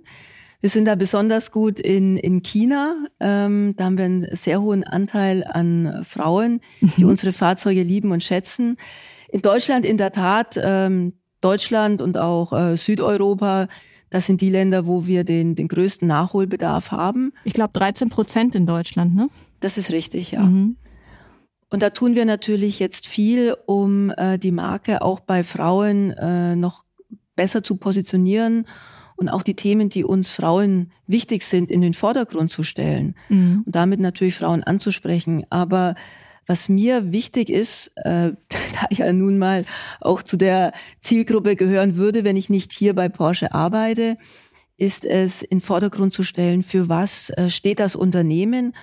Wir 0.60 0.70
sind 0.70 0.86
da 0.86 0.96
besonders 0.96 1.52
gut 1.52 1.80
in, 1.80 2.18
in 2.18 2.42
China. 2.42 2.96
Ähm, 3.20 3.76
da 3.78 3.86
haben 3.86 3.98
wir 3.98 4.06
einen 4.06 4.36
sehr 4.36 4.62
hohen 4.62 4.84
Anteil 4.84 5.44
an 5.44 6.04
Frauen, 6.04 6.62
die 6.82 7.04
mhm. 7.04 7.12
unsere 7.12 7.32
Fahrzeuge 7.32 7.84
lieben 7.84 8.12
und 8.12 8.24
schätzen. 8.24 8.78
In 9.30 9.42
Deutschland 9.42 9.86
in 9.86 9.98
der 9.98 10.12
Tat, 10.12 10.60
ähm, 10.62 11.14
Deutschland 11.42 12.02
und 12.02 12.18
auch 12.18 12.54
äh, 12.54 12.76
Südeuropa, 12.76 13.68
das 14.10 14.26
sind 14.26 14.42
die 14.42 14.50
Länder, 14.50 14.88
wo 14.88 15.06
wir 15.06 15.24
den, 15.24 15.54
den 15.56 15.68
größten 15.68 16.08
Nachholbedarf 16.08 16.92
haben. 16.92 17.34
Ich 17.44 17.54
glaube 17.54 17.74
13 17.74 18.10
Prozent 18.10 18.56
in 18.56 18.66
Deutschland, 18.66 19.16
ne? 19.16 19.30
Das 19.60 19.78
ist 19.78 19.92
richtig, 19.92 20.32
ja. 20.32 20.44
Mhm. 20.44 20.78
Und 21.70 21.84
da 21.84 21.90
tun 21.90 22.16
wir 22.16 22.26
natürlich 22.26 22.80
jetzt 22.80 23.08
viel, 23.08 23.56
um 23.66 24.12
äh, 24.12 24.40
die 24.40 24.52
Marke 24.52 25.02
auch 25.02 25.20
bei 25.20 25.44
Frauen 25.44 26.12
äh, 26.12 26.56
noch 26.56 26.84
besser 27.36 27.64
zu 27.64 27.76
positionieren 27.76 28.66
und 29.18 29.30
auch 29.30 29.42
die 29.42 29.56
Themen, 29.56 29.90
die 29.90 30.06
uns 30.06 30.32
Frauen 30.32 30.92
wichtig 31.08 31.44
sind, 31.44 31.70
in 31.70 31.82
den 31.82 31.94
Vordergrund 31.94 32.52
zu 32.52 32.64
stellen 32.64 33.16
mhm. 33.28 33.64
und 33.66 33.76
damit 33.76 34.00
natürlich 34.00 34.36
Frauen 34.36 34.64
anzusprechen. 34.64 35.46
Aber 35.50 35.96
was 36.46 36.70
mir 36.70 37.12
wichtig 37.12 37.50
ist, 37.50 37.92
äh, 37.98 38.32
da 38.50 38.88
ich 38.90 39.00
ja 39.00 39.12
nun 39.12 39.38
mal 39.38 39.66
auch 40.00 40.22
zu 40.22 40.38
der 40.38 40.72
Zielgruppe 41.02 41.56
gehören 41.56 41.98
würde, 41.98 42.24
wenn 42.24 42.38
ich 42.38 42.50
nicht 42.50 42.72
hier 42.72 42.96
bei 42.96 43.10
Porsche 43.10 43.54
arbeite, 43.54 44.18
ist 44.78 45.06
es 45.06 45.42
in 45.42 45.60
Vordergrund 45.60 46.14
zu 46.14 46.24
stellen, 46.24 46.62
für 46.62 46.88
was 46.88 47.32
äh, 47.32 47.50
steht 47.50 47.80
das 47.80 47.96
Unternehmen 47.96 48.74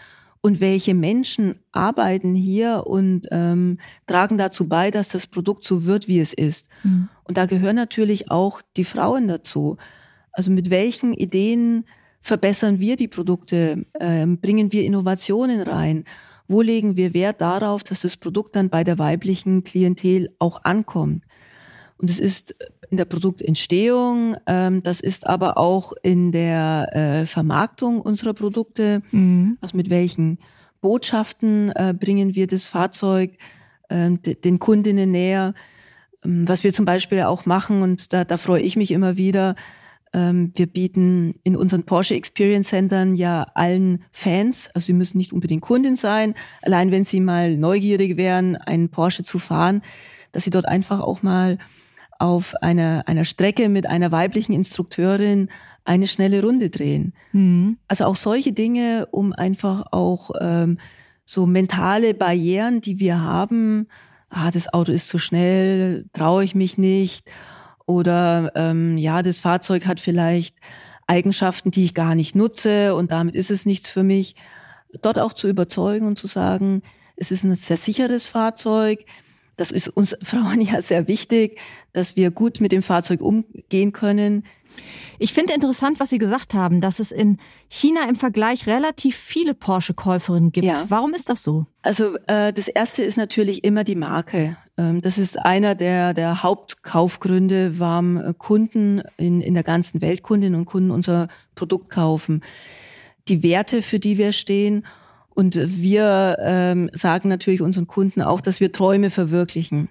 und 0.40 0.60
welche 0.60 0.92
Menschen 0.92 1.54
arbeiten 1.72 2.34
hier 2.34 2.82
und 2.86 3.28
ähm, 3.30 3.78
tragen 4.06 4.36
dazu 4.36 4.68
bei, 4.68 4.90
dass 4.90 5.08
das 5.08 5.28
Produkt 5.28 5.64
so 5.64 5.84
wird, 5.84 6.08
wie 6.08 6.18
es 6.18 6.32
ist. 6.34 6.68
Mhm. 6.82 7.08
Und 7.22 7.38
da 7.38 7.46
gehören 7.46 7.76
natürlich 7.76 8.30
auch 8.30 8.60
die 8.76 8.84
Frauen 8.84 9.28
dazu. 9.28 9.78
Also 10.34 10.50
mit 10.50 10.68
welchen 10.70 11.14
Ideen 11.14 11.84
verbessern 12.20 12.80
wir 12.80 12.96
die 12.96 13.08
Produkte, 13.08 13.84
ähm, 14.00 14.38
bringen 14.38 14.72
wir 14.72 14.84
Innovationen 14.84 15.62
rein? 15.62 16.04
Wo 16.48 16.60
legen 16.60 16.96
wir 16.96 17.14
Wert 17.14 17.40
darauf, 17.40 17.84
dass 17.84 18.02
das 18.02 18.16
Produkt 18.16 18.56
dann 18.56 18.68
bei 18.68 18.84
der 18.84 18.98
weiblichen 18.98 19.64
Klientel 19.64 20.30
auch 20.38 20.64
ankommt? 20.64 21.24
Und 21.96 22.10
es 22.10 22.18
ist 22.18 22.54
in 22.90 22.96
der 22.96 23.04
Produktentstehung, 23.04 24.36
ähm, 24.46 24.82
das 24.82 25.00
ist 25.00 25.26
aber 25.26 25.56
auch 25.56 25.92
in 26.02 26.32
der 26.32 26.90
äh, 26.92 27.26
Vermarktung 27.26 28.00
unserer 28.00 28.34
Produkte. 28.34 29.02
Mhm. 29.10 29.56
Also 29.60 29.76
mit 29.76 29.90
welchen 29.90 30.38
Botschaften 30.80 31.70
äh, 31.70 31.94
bringen 31.98 32.34
wir 32.34 32.46
das 32.46 32.66
Fahrzeug 32.66 33.32
äh, 33.88 34.10
den 34.10 34.58
Kundinnen 34.58 35.10
näher? 35.10 35.54
Ähm, 36.24 36.48
was 36.48 36.64
wir 36.64 36.72
zum 36.72 36.84
Beispiel 36.84 37.22
auch 37.22 37.46
machen, 37.46 37.82
und 37.82 38.12
da, 38.12 38.24
da 38.24 38.36
freue 38.36 38.62
ich 38.62 38.76
mich 38.76 38.90
immer 38.90 39.16
wieder, 39.16 39.54
wir 40.14 40.66
bieten 40.66 41.34
in 41.42 41.56
unseren 41.56 41.84
Porsche 41.84 42.14
Experience 42.14 42.68
Centern 42.68 43.16
ja 43.16 43.48
allen 43.54 44.04
Fans, 44.12 44.70
also 44.74 44.86
sie 44.86 44.92
müssen 44.92 45.18
nicht 45.18 45.32
unbedingt 45.32 45.62
Kundin 45.62 45.96
sein, 45.96 46.34
allein 46.62 46.90
wenn 46.90 47.04
sie 47.04 47.20
mal 47.20 47.56
neugierig 47.56 48.16
wären, 48.16 48.56
einen 48.56 48.90
Porsche 48.90 49.24
zu 49.24 49.38
fahren, 49.38 49.82
dass 50.32 50.44
sie 50.44 50.50
dort 50.50 50.66
einfach 50.66 51.00
auch 51.00 51.22
mal 51.22 51.58
auf 52.18 52.54
einer, 52.62 53.02
einer 53.06 53.24
Strecke 53.24 53.68
mit 53.68 53.86
einer 53.86 54.12
weiblichen 54.12 54.52
Instrukteurin 54.52 55.48
eine 55.84 56.06
schnelle 56.06 56.42
Runde 56.42 56.70
drehen. 56.70 57.12
Mhm. 57.32 57.78
Also 57.88 58.04
auch 58.04 58.16
solche 58.16 58.52
Dinge, 58.52 59.08
um 59.10 59.32
einfach 59.32 59.92
auch 59.92 60.30
ähm, 60.40 60.78
so 61.26 61.46
mentale 61.46 62.14
Barrieren, 62.14 62.80
die 62.80 63.00
wir 63.00 63.20
haben, 63.20 63.88
ah, 64.30 64.50
das 64.50 64.72
Auto 64.72 64.92
ist 64.92 65.08
zu 65.08 65.18
schnell, 65.18 66.06
traue 66.12 66.44
ich 66.44 66.54
mich 66.54 66.78
nicht 66.78 67.28
oder 67.86 68.52
ähm, 68.54 68.96
ja, 68.98 69.22
das 69.22 69.40
Fahrzeug 69.40 69.86
hat 69.86 70.00
vielleicht 70.00 70.56
Eigenschaften, 71.06 71.70
die 71.70 71.84
ich 71.84 71.94
gar 71.94 72.14
nicht 72.14 72.34
nutze 72.34 72.94
und 72.94 73.10
damit 73.12 73.34
ist 73.34 73.50
es 73.50 73.66
nichts 73.66 73.88
für 73.88 74.02
mich. 74.02 74.36
Dort 75.02 75.18
auch 75.18 75.32
zu 75.32 75.48
überzeugen 75.48 76.06
und 76.06 76.18
zu 76.18 76.26
sagen, 76.26 76.82
es 77.16 77.30
ist 77.30 77.44
ein 77.44 77.54
sehr 77.54 77.76
sicheres 77.76 78.26
Fahrzeug. 78.26 79.04
Das 79.56 79.70
ist 79.70 79.88
uns 79.88 80.16
Frauen 80.22 80.60
ja 80.60 80.80
sehr 80.82 81.08
wichtig, 81.08 81.58
dass 81.92 82.16
wir 82.16 82.30
gut 82.30 82.60
mit 82.60 82.72
dem 82.72 82.82
Fahrzeug 82.82 83.20
umgehen 83.20 83.92
können. 83.92 84.44
Ich 85.18 85.32
finde 85.32 85.54
interessant, 85.54 86.00
was 86.00 86.10
Sie 86.10 86.18
gesagt 86.18 86.54
haben, 86.54 86.80
dass 86.80 86.98
es 86.98 87.12
in 87.12 87.38
China 87.68 88.08
im 88.08 88.16
Vergleich 88.16 88.66
relativ 88.66 89.16
viele 89.16 89.54
Porsche-Käuferinnen 89.54 90.52
gibt. 90.52 90.66
Ja. 90.66 90.84
Warum 90.88 91.14
ist 91.14 91.28
das 91.28 91.42
so? 91.42 91.66
Also 91.82 92.16
äh, 92.26 92.52
das 92.52 92.68
erste 92.68 93.02
ist 93.02 93.16
natürlich 93.16 93.64
immer 93.64 93.84
die 93.84 93.94
Marke. 93.94 94.56
Ähm, 94.76 95.00
das 95.00 95.18
ist 95.18 95.38
einer 95.38 95.74
der, 95.74 96.14
der 96.14 96.42
Hauptkaufgründe, 96.42 97.78
warum 97.78 98.16
äh, 98.16 98.34
Kunden 98.36 99.02
in, 99.16 99.40
in 99.40 99.54
der 99.54 99.62
ganzen 99.62 100.00
Welt, 100.00 100.22
Kundinnen 100.22 100.58
und 100.58 100.66
Kunden 100.66 100.90
unser 100.90 101.28
Produkt 101.54 101.90
kaufen. 101.90 102.42
Die 103.28 103.42
Werte, 103.42 103.82
für 103.82 103.98
die 103.98 104.18
wir 104.18 104.32
stehen. 104.32 104.84
Und 105.30 105.58
wir 105.60 106.36
ähm, 106.40 106.90
sagen 106.92 107.28
natürlich 107.28 107.60
unseren 107.60 107.86
Kunden 107.88 108.22
auch, 108.22 108.40
dass 108.40 108.60
wir 108.60 108.70
Träume 108.70 109.10
verwirklichen. 109.10 109.88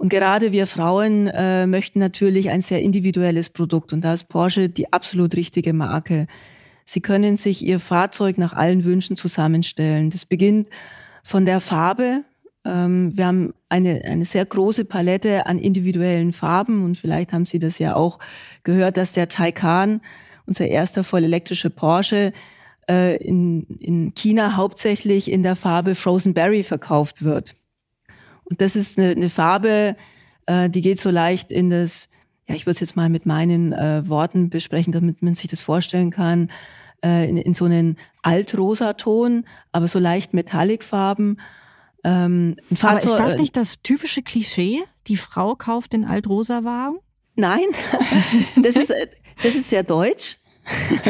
Und 0.00 0.08
gerade 0.08 0.50
wir 0.50 0.66
Frauen 0.66 1.26
äh, 1.28 1.66
möchten 1.66 1.98
natürlich 1.98 2.48
ein 2.48 2.62
sehr 2.62 2.80
individuelles 2.80 3.50
Produkt 3.50 3.92
und 3.92 4.00
da 4.00 4.14
ist 4.14 4.30
Porsche 4.30 4.70
die 4.70 4.90
absolut 4.94 5.36
richtige 5.36 5.74
Marke. 5.74 6.26
Sie 6.86 7.02
können 7.02 7.36
sich 7.36 7.62
ihr 7.62 7.78
Fahrzeug 7.78 8.38
nach 8.38 8.54
allen 8.54 8.84
Wünschen 8.84 9.18
zusammenstellen. 9.18 10.08
Das 10.08 10.24
beginnt 10.24 10.70
von 11.22 11.44
der 11.44 11.60
Farbe. 11.60 12.24
Ähm, 12.64 13.14
wir 13.14 13.26
haben 13.26 13.52
eine, 13.68 14.00
eine 14.06 14.24
sehr 14.24 14.46
große 14.46 14.86
Palette 14.86 15.44
an 15.44 15.58
individuellen 15.58 16.32
Farben 16.32 16.82
und 16.82 16.96
vielleicht 16.96 17.34
haben 17.34 17.44
Sie 17.44 17.58
das 17.58 17.78
ja 17.78 17.94
auch 17.94 18.20
gehört, 18.64 18.96
dass 18.96 19.12
der 19.12 19.28
Taycan, 19.28 20.00
unser 20.46 20.66
erster 20.66 21.04
voll 21.04 21.24
elektrische 21.24 21.68
Porsche, 21.68 22.32
äh, 22.88 23.16
in, 23.22 23.66
in 23.78 24.14
China 24.14 24.56
hauptsächlich 24.56 25.30
in 25.30 25.42
der 25.42 25.56
Farbe 25.56 25.94
Frozen 25.94 26.32
Berry 26.32 26.62
verkauft 26.62 27.22
wird. 27.22 27.54
Und 28.50 28.60
das 28.60 28.76
ist 28.76 28.98
eine, 28.98 29.10
eine 29.10 29.30
Farbe, 29.30 29.96
äh, 30.46 30.68
die 30.68 30.82
geht 30.82 31.00
so 31.00 31.10
leicht 31.10 31.52
in 31.52 31.70
das, 31.70 32.08
ja, 32.48 32.54
ich 32.56 32.66
würde 32.66 32.72
es 32.72 32.80
jetzt 32.80 32.96
mal 32.96 33.08
mit 33.08 33.24
meinen 33.24 33.72
äh, 33.72 34.06
Worten 34.08 34.50
besprechen, 34.50 34.92
damit 34.92 35.22
man 35.22 35.36
sich 35.36 35.48
das 35.48 35.62
vorstellen 35.62 36.10
kann, 36.10 36.50
äh, 37.02 37.28
in, 37.28 37.36
in 37.36 37.54
so 37.54 37.64
einen 37.64 37.96
Altrosaton, 38.22 39.44
aber 39.72 39.88
so 39.88 39.98
leicht 39.98 40.34
Metallicfarben. 40.34 41.40
Ähm, 42.02 42.56
aber 42.82 42.98
ist 42.98 43.08
das 43.08 43.36
nicht 43.36 43.56
das 43.56 43.76
typische 43.82 44.22
Klischee? 44.22 44.82
Die 45.06 45.16
Frau 45.16 45.54
kauft 45.54 45.92
den 45.92 46.04
Altrosa 46.04 46.64
Wagen? 46.64 46.98
Nein, 47.36 47.66
das 48.56 48.76
ist, 48.76 48.92
das 49.42 49.54
ist 49.54 49.70
sehr 49.70 49.84
deutsch. 49.84 50.38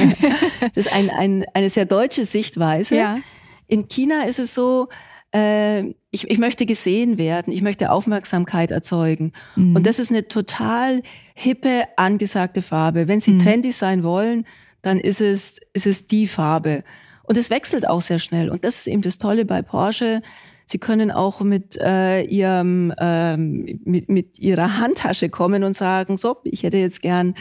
das 0.61 0.87
ist 0.87 0.93
ein, 0.93 1.11
ein, 1.11 1.45
eine 1.55 1.71
sehr 1.71 1.87
deutsche 1.87 2.25
Sichtweise. 2.25 2.97
Ja. 2.97 3.19
In 3.67 3.89
China 3.89 4.25
ist 4.25 4.39
es 4.39 4.55
so, 4.55 4.89
äh, 5.35 5.89
ich, 6.11 6.29
ich 6.29 6.39
möchte 6.39 6.67
gesehen 6.67 7.19
werden, 7.19 7.53
ich 7.53 7.63
möchte 7.63 7.91
Aufmerksamkeit 7.91 8.71
erzeugen. 8.71 9.33
Mhm. 9.57 9.77
Und 9.77 9.87
das 9.87 9.99
ist 9.99 10.11
eine 10.11 10.27
total 10.29 11.03
hippe, 11.35 11.85
angesagte 11.97 12.63
Farbe. 12.63 13.09
Wenn 13.09 13.21
Sie 13.21 13.33
mhm. 13.33 13.39
trendy 13.41 13.73
sein 13.73 14.03
wollen, 14.03 14.45
dann 14.83 14.99
ist 14.99 15.21
es, 15.21 15.61
ist 15.73 15.87
es 15.87 16.07
die 16.07 16.27
Farbe. 16.27 16.83
Und 17.23 17.37
es 17.37 17.51
wechselt 17.51 17.89
auch 17.89 18.01
sehr 18.01 18.19
schnell. 18.19 18.51
Und 18.51 18.65
das 18.65 18.79
ist 18.79 18.87
eben 18.89 19.03
das 19.03 19.19
Tolle 19.19 19.45
bei 19.45 19.63
Porsche. 19.63 20.21
Sie 20.67 20.79
können 20.79 21.11
auch 21.11 21.41
mit 21.41 21.77
äh, 21.81 22.23
ihrem 22.23 22.93
ähm, 23.01 23.67
mit, 23.85 24.09
mit 24.09 24.39
ihrer 24.39 24.79
Handtasche 24.79 25.29
kommen 25.29 25.65
und 25.65 25.75
sagen, 25.75 26.17
so, 26.17 26.39
ich 26.45 26.63
hätte 26.63 26.77
jetzt 26.79 27.03
gern 27.03 27.35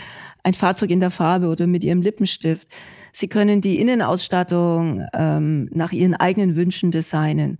ein 0.43 0.53
Fahrzeug 0.53 0.89
in 0.91 0.99
der 0.99 1.11
Farbe 1.11 1.47
oder 1.47 1.67
mit 1.67 1.83
ihrem 1.83 2.01
Lippenstift. 2.01 2.67
Sie 3.11 3.27
können 3.27 3.61
die 3.61 3.79
Innenausstattung 3.79 5.05
ähm, 5.13 5.69
nach 5.71 5.91
ihren 5.91 6.15
eigenen 6.15 6.55
Wünschen 6.55 6.91
designen. 6.91 7.57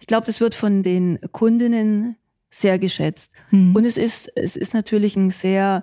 Ich 0.00 0.06
glaube, 0.06 0.26
das 0.26 0.40
wird 0.40 0.54
von 0.54 0.82
den 0.82 1.18
Kundinnen 1.32 2.16
sehr 2.50 2.78
geschätzt. 2.78 3.32
Mhm. 3.50 3.74
Und 3.74 3.84
es 3.84 3.96
ist, 3.96 4.30
es 4.36 4.56
ist 4.56 4.74
natürlich 4.74 5.16
ein 5.16 5.30
sehr 5.30 5.82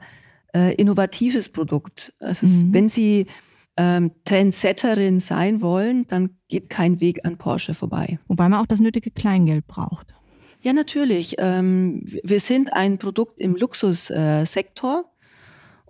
äh, 0.53 0.73
innovatives 0.75 1.49
Produkt. 1.49 2.13
Also 2.19 2.45
mhm. 2.45 2.73
wenn 2.73 2.89
Sie 2.89 3.27
ähm, 3.77 4.11
Trendsetterin 4.25 5.19
sein 5.19 5.61
wollen, 5.61 6.05
dann 6.07 6.37
geht 6.47 6.69
kein 6.69 6.99
Weg 6.99 7.25
an 7.25 7.37
Porsche 7.37 7.73
vorbei. 7.73 8.19
Wobei 8.27 8.49
man 8.49 8.59
auch 8.59 8.65
das 8.65 8.79
nötige 8.79 9.11
Kleingeld 9.11 9.67
braucht. 9.67 10.13
Ja, 10.61 10.73
natürlich. 10.73 11.35
Ähm, 11.39 12.01
wir 12.03 12.39
sind 12.41 12.73
ein 12.73 12.97
Produkt 12.97 13.39
im 13.39 13.55
Luxussektor. 13.55 15.05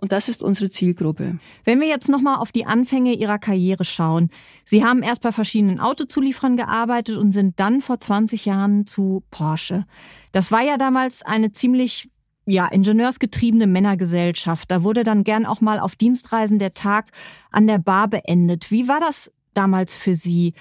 Und 0.00 0.12
das 0.12 0.28
ist 0.28 0.42
unsere 0.42 0.70
Zielgruppe. 0.70 1.38
Wenn 1.64 1.80
wir 1.80 1.88
jetzt 1.88 2.08
nochmal 2.08 2.36
auf 2.38 2.52
die 2.52 2.66
Anfänge 2.66 3.12
Ihrer 3.14 3.38
Karriere 3.38 3.84
schauen. 3.84 4.30
Sie 4.64 4.84
haben 4.84 5.02
erst 5.02 5.22
bei 5.22 5.32
verschiedenen 5.32 5.80
Autozulieferern 5.80 6.56
gearbeitet 6.56 7.16
und 7.16 7.32
sind 7.32 7.60
dann 7.60 7.80
vor 7.80 8.00
20 8.00 8.46
Jahren 8.46 8.86
zu 8.86 9.22
Porsche. 9.30 9.84
Das 10.32 10.50
war 10.50 10.62
ja 10.62 10.78
damals 10.78 11.22
eine 11.22 11.52
ziemlich 11.52 12.08
ja, 12.46 12.66
ingenieursgetriebene 12.66 13.66
Männergesellschaft. 13.66 14.70
Da 14.70 14.82
wurde 14.82 15.04
dann 15.04 15.24
gern 15.24 15.46
auch 15.46 15.60
mal 15.60 15.78
auf 15.78 15.96
Dienstreisen 15.96 16.58
der 16.58 16.72
Tag 16.72 17.10
an 17.50 17.66
der 17.66 17.78
Bar 17.78 18.08
beendet. 18.08 18.70
Wie 18.70 18.88
war 18.88 19.00
das 19.00 19.30
damals 19.54 19.94
für 19.94 20.14
Sie? 20.14 20.54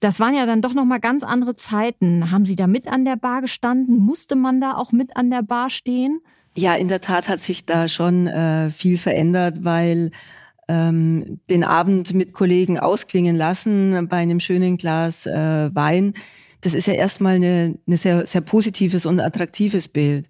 Das 0.00 0.20
waren 0.20 0.34
ja 0.34 0.46
dann 0.46 0.62
doch 0.62 0.74
noch 0.74 0.84
mal 0.84 1.00
ganz 1.00 1.22
andere 1.22 1.56
Zeiten. 1.56 2.30
Haben 2.30 2.44
Sie 2.44 2.56
da 2.56 2.66
mit 2.66 2.86
an 2.86 3.04
der 3.04 3.16
Bar 3.16 3.40
gestanden? 3.40 3.96
Musste 3.98 4.36
man 4.36 4.60
da 4.60 4.74
auch 4.74 4.92
mit 4.92 5.16
an 5.16 5.30
der 5.30 5.42
Bar 5.42 5.70
stehen? 5.70 6.20
Ja, 6.56 6.74
in 6.74 6.88
der 6.88 7.02
Tat 7.02 7.28
hat 7.28 7.38
sich 7.38 7.66
da 7.66 7.86
schon 7.86 8.26
äh, 8.26 8.70
viel 8.70 8.96
verändert, 8.96 9.58
weil 9.60 10.10
ähm, 10.68 11.38
den 11.50 11.64
Abend 11.64 12.14
mit 12.14 12.32
Kollegen 12.32 12.78
ausklingen 12.78 13.36
lassen 13.36 14.08
bei 14.08 14.16
einem 14.16 14.40
schönen 14.40 14.78
Glas 14.78 15.26
äh, 15.26 15.70
Wein, 15.74 16.14
das 16.62 16.72
ist 16.72 16.86
ja 16.86 16.94
erstmal 16.94 17.34
eine, 17.34 17.78
eine 17.86 17.96
sehr, 17.98 18.26
sehr 18.26 18.40
positives 18.40 19.04
und 19.04 19.20
attraktives 19.20 19.86
Bild. 19.86 20.28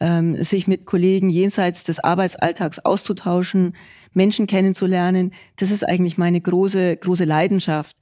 Ähm, 0.00 0.42
sich 0.42 0.66
mit 0.66 0.86
Kollegen 0.86 1.28
jenseits 1.28 1.84
des 1.84 2.00
Arbeitsalltags 2.00 2.78
auszutauschen, 2.78 3.76
Menschen 4.14 4.46
kennenzulernen, 4.46 5.32
das 5.56 5.70
ist 5.70 5.86
eigentlich 5.86 6.16
meine 6.16 6.40
große, 6.40 6.96
große 6.96 7.24
Leidenschaft 7.24 7.96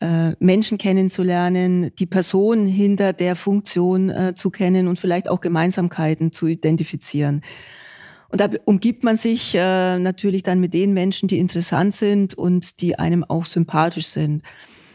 äh, 0.00 0.32
Menschen 0.38 0.78
kennenzulernen, 0.78 1.90
die 1.98 2.06
Person 2.06 2.66
hinter 2.66 3.12
der 3.12 3.36
Funktion 3.36 4.10
äh, 4.10 4.34
zu 4.34 4.50
kennen 4.50 4.88
und 4.88 4.98
vielleicht 4.98 5.28
auch 5.28 5.40
Gemeinsamkeiten 5.40 6.32
zu 6.32 6.46
identifizieren. 6.46 7.42
Und 8.30 8.40
da 8.40 8.48
umgibt 8.64 9.02
man 9.02 9.16
sich 9.16 9.54
äh, 9.54 9.98
natürlich 9.98 10.42
dann 10.42 10.60
mit 10.60 10.72
den 10.72 10.94
Menschen, 10.94 11.28
die 11.28 11.38
interessant 11.38 11.94
sind 11.94 12.34
und 12.34 12.80
die 12.80 12.98
einem 12.98 13.24
auch 13.24 13.44
sympathisch 13.44 14.06
sind. 14.06 14.42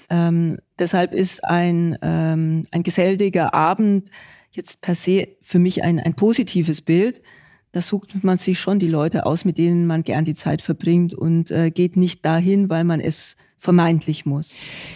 Ähm, 0.10 0.58
deshalb 0.80 1.14
ist 1.14 1.44
ein, 1.44 1.98
ähm, 2.02 2.66
ein 2.72 2.84
geselliger 2.84 3.54
Abend 3.54 4.10
jetzt 4.52 4.82
per 4.82 4.96
se 4.96 5.28
für 5.42 5.60
mich 5.60 5.84
ein, 5.84 6.00
ein 6.00 6.14
positives 6.14 6.82
Bild. 6.82 7.22
Da 7.74 7.82
sucht 7.82 8.24
man 8.24 8.38
sich 8.38 8.60
schon 8.60 8.80
die 8.80 8.88
Leute 8.88 9.26
aus, 9.26 9.44
mit 9.44 9.58
denen 9.58 9.86
man 9.86 10.04
gern 10.04 10.24
die 10.24 10.36
Zeit 10.36 10.62
verbringt 10.62 11.14
und 11.14 11.52
äh, 11.52 11.72
geht 11.72 11.98
nicht 11.98 12.26
dahin, 12.26 12.70
weil 12.70 12.86
man 12.86 13.02
es 13.02 13.36
vermeintlich 13.58 14.26
muss. 14.26 14.56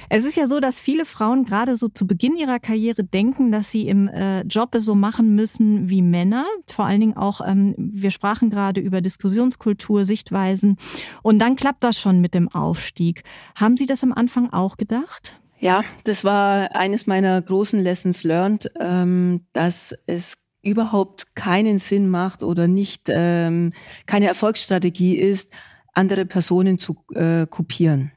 Es 0.10 0.26
ist 0.26 0.36
ja 0.36 0.48
so, 0.48 0.60
dass 0.60 0.80
viele 0.80 1.06
Frauen 1.06 1.46
gerade 1.46 1.76
so 1.76 1.88
zu 1.88 2.06
Beginn 2.06 2.36
ihrer 2.36 2.60
Karriere 2.60 3.04
denken, 3.04 3.52
dass 3.52 3.72
sie 3.72 3.88
im 3.88 4.08
äh, 4.08 4.42
Job 4.42 4.76
es 4.76 4.86
so 4.86 4.96
machen 4.96 5.36
müssen 5.36 5.90
wie 5.90 6.02
Männer. 6.02 6.46
Vor 6.68 6.86
allen 6.86 7.00
Dingen 7.00 7.18
auch, 7.18 7.42
ähm, 7.46 7.76
wir 7.78 8.12
sprachen 8.12 8.50
gerade 8.50 8.82
über 8.82 9.02
Diskussionskultur, 9.02 10.06
Sichtweisen. 10.06 10.78
Und 11.24 11.40
dann 11.40 11.56
klappt 11.56 11.84
das 11.84 12.00
schon 12.00 12.22
mit 12.22 12.34
dem 12.34 12.50
Aufstieg. 12.50 13.24
Haben 13.56 13.78
Sie 13.78 13.86
das 13.86 14.04
am 14.04 14.14
Anfang 14.14 14.52
auch 14.52 14.78
gedacht? 14.78 15.40
Ja, 15.60 15.84
das 16.06 16.24
war 16.24 16.76
eines 16.76 17.06
meiner 17.06 17.42
großen 17.42 17.82
Lessons 17.82 18.24
learned, 18.24 18.72
ähm, 18.80 19.46
dass 19.52 19.94
es 20.06 20.46
überhaupt 20.62 21.36
keinen 21.36 21.80
Sinn 21.80 22.10
macht 22.10 22.44
oder 22.44 22.68
nicht 22.68 23.08
ähm, 23.08 23.74
keine 24.06 24.28
Erfolgsstrategie 24.28 25.18
ist, 25.18 25.52
andere 25.94 26.26
Personen 26.26 26.78
zu 26.78 26.98
äh, 27.14 27.46
kopieren 27.48 28.12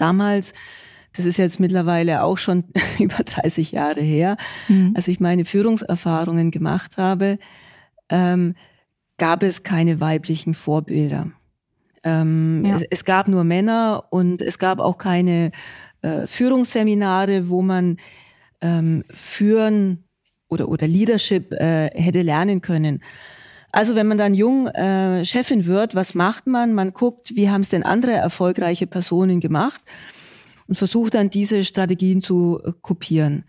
damals, 0.00 0.52
das 1.12 1.24
ist 1.24 1.36
jetzt 1.36 1.60
mittlerweile 1.60 2.22
auch 2.22 2.38
schon 2.38 2.64
über 2.98 3.22
30 3.22 3.72
Jahre 3.72 4.00
her, 4.00 4.36
mhm. 4.68 4.92
als 4.96 5.08
ich 5.08 5.20
meine 5.20 5.44
Führungserfahrungen 5.44 6.50
gemacht 6.50 6.96
habe, 6.96 7.38
ähm, 8.08 8.54
gab 9.18 9.42
es 9.42 9.62
keine 9.62 10.00
weiblichen 10.00 10.54
Vorbilder. 10.54 11.30
Ähm, 12.02 12.64
ja. 12.64 12.76
es, 12.76 12.82
es, 12.90 13.04
gab 13.04 13.28
nur 13.28 13.44
Männer 13.44 14.04
und 14.10 14.40
es 14.40 14.58
gab 14.58 14.78
auch 14.78 14.96
keine 14.96 15.52
äh, 16.00 16.26
Führungsseminare, 16.26 17.50
wo 17.50 17.60
man 17.60 17.98
ähm, 18.62 19.04
führen 19.10 20.04
oder, 20.48 20.68
oder 20.68 20.86
Leadership 20.86 21.52
äh, 21.52 21.90
hätte 21.92 22.22
lernen 22.22 22.62
können. 22.62 23.02
Also 23.72 23.94
wenn 23.94 24.08
man 24.08 24.18
dann 24.18 24.34
jung 24.34 24.66
äh, 24.68 25.24
Chefin 25.24 25.66
wird, 25.66 25.94
was 25.94 26.14
macht 26.14 26.46
man? 26.46 26.74
Man 26.74 26.92
guckt, 26.92 27.36
wie 27.36 27.50
haben 27.50 27.60
es 27.60 27.68
denn 27.68 27.82
andere 27.82 28.12
erfolgreiche 28.12 28.86
Personen 28.86 29.40
gemacht 29.40 29.80
und 30.66 30.74
versucht 30.74 31.14
dann 31.14 31.30
diese 31.30 31.64
Strategien 31.64 32.20
zu 32.22 32.60
äh, 32.64 32.72
kopieren. 32.80 33.44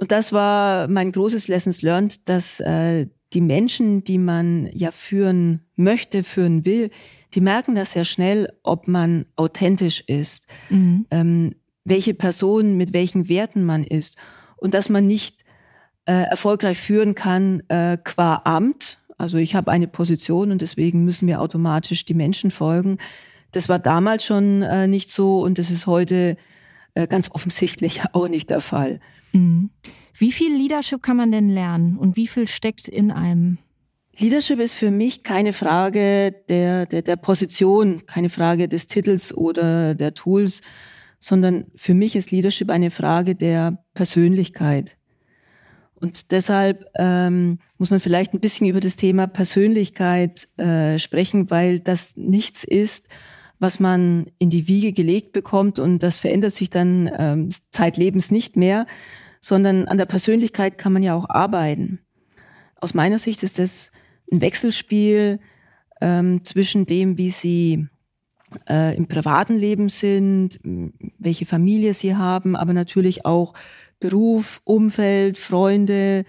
Und 0.00 0.12
das 0.12 0.32
war 0.32 0.88
mein 0.88 1.12
großes 1.12 1.48
Lessons 1.48 1.82
learned, 1.82 2.28
dass 2.28 2.60
äh, 2.60 3.06
die 3.32 3.40
Menschen, 3.40 4.04
die 4.04 4.18
man 4.18 4.68
ja 4.72 4.90
führen 4.90 5.60
möchte, 5.76 6.22
führen 6.22 6.64
will, 6.64 6.90
die 7.34 7.40
merken 7.40 7.74
das 7.74 7.92
sehr 7.92 8.04
schnell, 8.04 8.52
ob 8.62 8.88
man 8.88 9.26
authentisch 9.36 10.00
ist, 10.06 10.46
mhm. 10.68 11.06
ähm, 11.10 11.54
welche 11.84 12.14
Person 12.14 12.76
mit 12.76 12.92
welchen 12.92 13.28
Werten 13.28 13.64
man 13.64 13.84
ist 13.84 14.16
und 14.56 14.74
dass 14.74 14.88
man 14.88 15.06
nicht 15.06 15.42
äh, 16.04 16.24
erfolgreich 16.24 16.78
führen 16.78 17.14
kann 17.14 17.62
äh, 17.68 17.96
qua 18.02 18.42
Amt, 18.44 18.98
also 19.22 19.38
ich 19.38 19.54
habe 19.54 19.70
eine 19.70 19.86
Position 19.86 20.50
und 20.50 20.62
deswegen 20.62 21.04
müssen 21.04 21.26
mir 21.26 21.40
automatisch 21.40 22.04
die 22.04 22.12
Menschen 22.12 22.50
folgen. 22.50 22.98
Das 23.52 23.68
war 23.68 23.78
damals 23.78 24.24
schon 24.24 24.62
äh, 24.62 24.88
nicht 24.88 25.12
so 25.12 25.40
und 25.40 25.60
das 25.60 25.70
ist 25.70 25.86
heute 25.86 26.36
äh, 26.94 27.06
ganz 27.06 27.30
offensichtlich 27.30 28.02
auch 28.14 28.26
nicht 28.26 28.50
der 28.50 28.60
Fall. 28.60 28.98
Mhm. 29.32 29.70
Wie 30.14 30.32
viel 30.32 30.52
Leadership 30.52 31.02
kann 31.02 31.16
man 31.16 31.30
denn 31.30 31.48
lernen 31.48 31.96
und 31.96 32.16
wie 32.16 32.26
viel 32.26 32.48
steckt 32.48 32.88
in 32.88 33.12
einem? 33.12 33.58
Leadership 34.18 34.58
ist 34.58 34.74
für 34.74 34.90
mich 34.90 35.22
keine 35.22 35.52
Frage 35.52 36.34
der, 36.48 36.86
der, 36.86 37.02
der 37.02 37.16
Position, 37.16 38.04
keine 38.06 38.28
Frage 38.28 38.68
des 38.68 38.88
Titels 38.88 39.32
oder 39.32 39.94
der 39.94 40.14
Tools, 40.14 40.62
sondern 41.20 41.66
für 41.76 41.94
mich 41.94 42.16
ist 42.16 42.32
Leadership 42.32 42.70
eine 42.70 42.90
Frage 42.90 43.36
der 43.36 43.84
Persönlichkeit. 43.94 44.96
Und 46.02 46.32
deshalb 46.32 46.84
ähm, 46.98 47.60
muss 47.78 47.90
man 47.90 48.00
vielleicht 48.00 48.34
ein 48.34 48.40
bisschen 48.40 48.66
über 48.66 48.80
das 48.80 48.96
Thema 48.96 49.28
Persönlichkeit 49.28 50.48
äh, 50.58 50.98
sprechen, 50.98 51.48
weil 51.48 51.78
das 51.78 52.16
nichts 52.16 52.64
ist, 52.64 53.08
was 53.60 53.78
man 53.78 54.26
in 54.40 54.50
die 54.50 54.66
Wiege 54.66 54.92
gelegt 54.92 55.32
bekommt 55.32 55.78
und 55.78 56.00
das 56.00 56.18
verändert 56.18 56.54
sich 56.54 56.70
dann 56.70 57.08
ähm, 57.16 57.50
zeitlebens 57.70 58.32
nicht 58.32 58.56
mehr, 58.56 58.86
sondern 59.40 59.86
an 59.86 59.96
der 59.96 60.06
Persönlichkeit 60.06 60.76
kann 60.76 60.92
man 60.92 61.04
ja 61.04 61.14
auch 61.14 61.30
arbeiten. 61.30 62.00
Aus 62.80 62.94
meiner 62.94 63.20
Sicht 63.20 63.44
ist 63.44 63.60
das 63.60 63.92
ein 64.32 64.40
Wechselspiel 64.40 65.38
ähm, 66.00 66.42
zwischen 66.42 66.84
dem, 66.84 67.16
wie 67.16 67.30
sie 67.30 67.86
äh, 68.68 68.96
im 68.96 69.06
privaten 69.06 69.56
Leben 69.56 69.88
sind, 69.88 70.58
welche 71.18 71.46
Familie 71.46 71.94
sie 71.94 72.16
haben, 72.16 72.56
aber 72.56 72.72
natürlich 72.72 73.24
auch 73.24 73.54
Beruf, 74.02 74.60
Umfeld, 74.64 75.38
Freunde, 75.38 76.24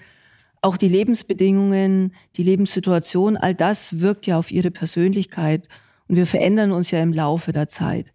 auch 0.62 0.78
die 0.78 0.88
Lebensbedingungen, 0.88 2.14
die 2.38 2.44
Lebenssituation, 2.44 3.36
all 3.36 3.56
das 3.56 4.00
wirkt 4.00 4.28
ja 4.28 4.38
auf 4.38 4.52
ihre 4.52 4.70
Persönlichkeit 4.72 5.68
und 6.08 6.16
wir 6.16 6.28
verändern 6.28 6.72
uns 6.72 6.92
ja 6.92 7.02
im 7.02 7.12
Laufe 7.12 7.52
der 7.52 7.68
Zeit. 7.68 8.14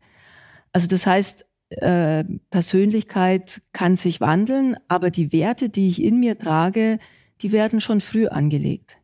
Also 0.73 0.87
das 0.87 1.07
heißt, 1.07 1.45
äh, 1.71 2.25
Persönlichkeit 2.51 3.61
kann 3.73 3.97
sich 3.97 4.21
wandeln, 4.21 4.77
aber 4.87 5.11
die 5.11 5.33
Werte, 5.33 5.69
die 5.69 5.89
ich 5.89 6.03
in 6.03 6.21
mir 6.21 6.39
trage, 6.39 6.99
die 7.43 7.51
werden 7.51 7.81
schon 7.81 8.01
früh 8.01 8.29
angelegt. 8.29 8.99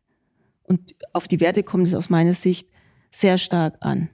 Und 0.63 0.95
auf 1.11 1.27
die 1.27 1.41
Werte 1.41 1.63
kommt 1.63 1.85
es 1.85 1.93
aus 1.93 2.09
meiner 2.09 2.33
Sicht 2.33 2.69
sehr 3.11 3.37
stark 3.37 3.75
an. 3.81 4.09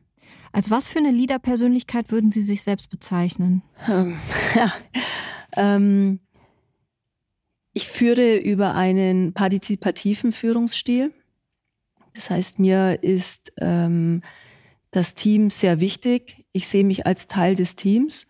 Als 0.51 0.69
was 0.69 0.87
für 0.87 0.99
eine 0.99 1.11
Leader-Persönlichkeit 1.11 2.11
würden 2.11 2.31
Sie 2.31 2.41
sich 2.41 2.63
selbst 2.63 2.89
bezeichnen? 2.89 3.61
Ähm, 3.87 4.17
ähm, 5.55 6.19
Ich 7.73 7.87
führe 7.87 8.37
über 8.37 8.75
einen 8.75 9.33
partizipativen 9.33 10.31
Führungsstil. 10.31 11.13
Das 12.13 12.29
heißt, 12.29 12.59
mir 12.59 13.01
ist 13.01 13.53
ähm, 13.59 14.21
das 14.91 15.15
Team 15.15 15.49
sehr 15.49 15.79
wichtig. 15.79 16.45
Ich 16.51 16.67
sehe 16.67 16.83
mich 16.83 17.05
als 17.05 17.27
Teil 17.27 17.55
des 17.55 17.77
Teams. 17.77 18.27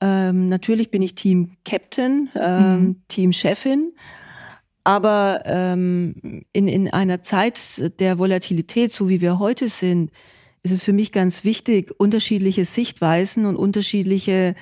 Ähm, 0.00 0.48
natürlich 0.48 0.90
bin 0.90 1.02
ich 1.02 1.14
Team 1.14 1.56
Captain, 1.64 2.30
ähm, 2.34 2.80
mhm. 2.80 3.02
Team 3.08 3.32
Chefin. 3.32 3.92
Aber 4.84 5.42
ähm, 5.44 6.44
in, 6.52 6.66
in 6.66 6.92
einer 6.92 7.22
Zeit 7.22 7.60
der 8.00 8.18
Volatilität, 8.18 8.90
so 8.90 9.08
wie 9.08 9.20
wir 9.20 9.38
heute 9.38 9.68
sind, 9.68 10.10
ist 10.62 10.72
es 10.72 10.82
für 10.82 10.92
mich 10.92 11.12
ganz 11.12 11.44
wichtig, 11.44 11.92
unterschiedliche 11.98 12.64
Sichtweisen 12.64 13.46
und 13.46 13.56
unterschiedliche 13.56 14.54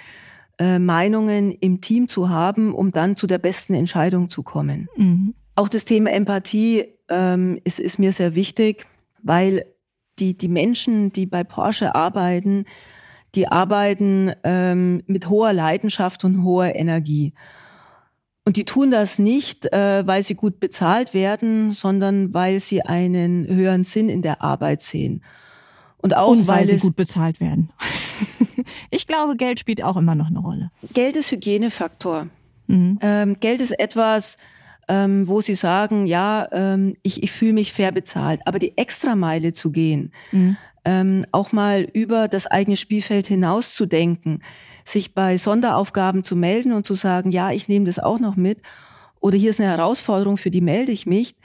äh, 0.61 0.79
Meinungen 0.79 1.53
im 1.53 1.81
Team 1.81 2.09
zu 2.09 2.29
haben, 2.29 2.75
um 2.75 2.93
dann 2.93 3.17
zu 3.17 3.27
der 3.27 3.39
besten 3.39 3.73
Entscheidung 3.73 4.29
zu 4.29 4.43
kommen. 4.43 4.89
Mhm. 4.95 5.35
Auch 5.57 5.69
das 5.69 5.87
Thema 5.87 6.13
Empathie 6.13 6.85
ähm, 7.09 7.59
ist, 7.65 7.81
ist 7.81 7.99
mir 7.99 8.13
sehr 8.13 8.35
wichtig, 8.35 8.85
weil 9.23 9.65
die, 10.19 10.37
die 10.37 10.49
Menschen, 10.49 11.13
die 11.13 11.25
bei 11.25 11.45
Porsche 11.45 11.95
arbeiten, 11.95 12.67
die 13.35 13.49
arbeiten 13.49 14.33
ähm, 14.45 15.03
mit 15.07 15.31
hoher 15.31 15.55
Leidenschaft 15.55 16.25
und 16.25 16.45
hoher 16.45 16.77
Energie. 16.77 17.33
Und 18.45 18.57
die 18.57 18.67
tun 18.67 18.91
das 18.91 19.19
nicht, 19.19 19.73
äh, 19.73 20.07
weil 20.07 20.23
sie 20.23 20.35
gut 20.35 20.61
bezahlt 20.61 21.15
werden, 21.15 21.73
sondern 21.73 22.35
weil 22.35 22.61
sie 22.61 22.83
einen 22.83 23.47
höheren 23.49 23.85
Sinn 23.85 24.11
in 24.11 24.21
der 24.21 24.43
Arbeit 24.43 24.83
sehen. 24.83 25.23
Und 26.03 26.17
auch 26.17 26.29
und 26.29 26.47
weil, 26.47 26.69
weil 26.69 26.71
sie 26.71 26.79
gut 26.79 26.97
bezahlt 26.97 27.41
werden. 27.41 27.71
ich 28.91 29.07
glaube, 29.07 29.37
Geld 29.37 29.61
spielt 29.61 29.83
auch 29.83 29.97
immer 29.97 30.15
noch 30.15 30.29
eine 30.29 30.39
Rolle. 30.39 30.71
Geld 30.95 31.17
ist 31.17 31.31
Hygienefaktor. 31.31 32.29
Mhm. 32.67 32.99
Ähm, 33.03 33.37
Geld 33.41 33.61
ist 33.61 33.79
etwas, 33.79 34.39
ähm, 34.89 35.29
wo 35.29 35.41
sie 35.41 35.55
sagen, 35.55 36.07
ja, 36.07 36.49
ähm, 36.53 36.97
ich, 37.03 37.23
ich 37.23 37.31
fühle 37.31 37.53
mich 37.53 37.73
fair 37.73 37.93
bezahlt. 37.93 38.41
Aber 38.45 38.59
die 38.59 38.77
Extrameile 38.77 39.53
zu 39.53 39.71
gehen, 39.71 40.13
mhm. 40.33 40.57
ähm, 40.85 41.27
auch 41.33 41.53
mal 41.53 41.83
über 41.93 42.29
das 42.29 42.47
eigene 42.47 42.77
Spielfeld 42.77 43.27
hinaus 43.27 43.75
zu 43.75 43.87
denken, 43.87 44.41
sich 44.85 45.15
bei 45.15 45.39
Sonderaufgaben 45.39 46.25
zu 46.25 46.35
melden 46.35 46.73
und 46.73 46.87
zu 46.87 46.95
sagen, 46.95 47.31
ja, 47.31 47.51
ich 47.51 47.69
nehme 47.69 47.85
das 47.85 47.99
auch 47.99 48.19
noch 48.19 48.37
mit. 48.37 48.63
Oder 49.21 49.37
hier 49.37 49.51
ist 49.51 49.61
eine 49.61 49.69
Herausforderung, 49.69 50.39
für 50.39 50.51
die 50.51 50.63
melde 50.63 50.93
ich 50.93 51.07
mich. 51.07 51.37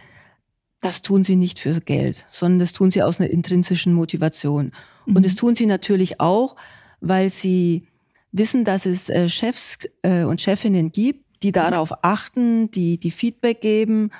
Das 0.82 1.02
tun 1.02 1.24
sie 1.24 1.36
nicht 1.36 1.60
für 1.60 1.80
Geld, 1.82 2.26
sondern 2.30 2.60
das 2.60 2.74
tun 2.74 2.92
sie 2.92 3.02
aus 3.02 3.20
einer 3.20 3.30
intrinsischen 3.30 3.94
Motivation. 3.94 4.72
Mhm. 5.06 5.16
Und 5.16 5.26
das 5.26 5.36
tun 5.36 5.56
sie 5.56 5.66
natürlich 5.66 6.20
auch, 6.20 6.56
weil 7.02 7.30
sie 7.30 7.88
wissen, 8.32 8.66
dass 8.66 8.86
es 8.86 9.10
äh, 9.10 9.30
Chefs 9.30 9.80
äh, 10.02 10.24
und 10.24 10.42
Chefinnen 10.42 10.92
gibt, 10.92 11.26
die 11.44 11.52
darauf 11.52 12.04
achten, 12.04 12.72
die, 12.72 13.00
die 13.00 13.12
Feedback 13.12 13.62
geben, 13.62 14.12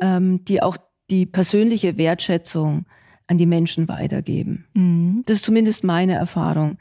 ähm, 0.00 0.44
die 0.44 0.62
auch 0.62 0.76
die 1.10 1.26
persönliche 1.26 1.96
Wertschätzung 1.96 2.86
an 3.26 3.38
die 3.38 3.46
Menschen 3.46 3.88
weitergeben. 3.88 4.66
Mhm. 4.74 5.22
Das 5.26 5.38
ist 5.38 5.44
zumindest 5.44 5.84
meine 5.84 6.14
Erfahrung, 6.14 6.78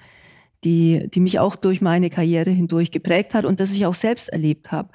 die, 0.63 1.09
die 1.13 1.19
mich 1.19 1.39
auch 1.39 1.55
durch 1.55 1.81
meine 1.81 2.09
Karriere 2.09 2.49
hindurch 2.51 2.91
geprägt 2.91 3.33
hat 3.33 3.45
und 3.45 3.59
das 3.59 3.71
ich 3.71 3.85
auch 3.85 3.93
selbst 3.93 4.29
erlebt 4.29 4.71
habe. 4.71 4.89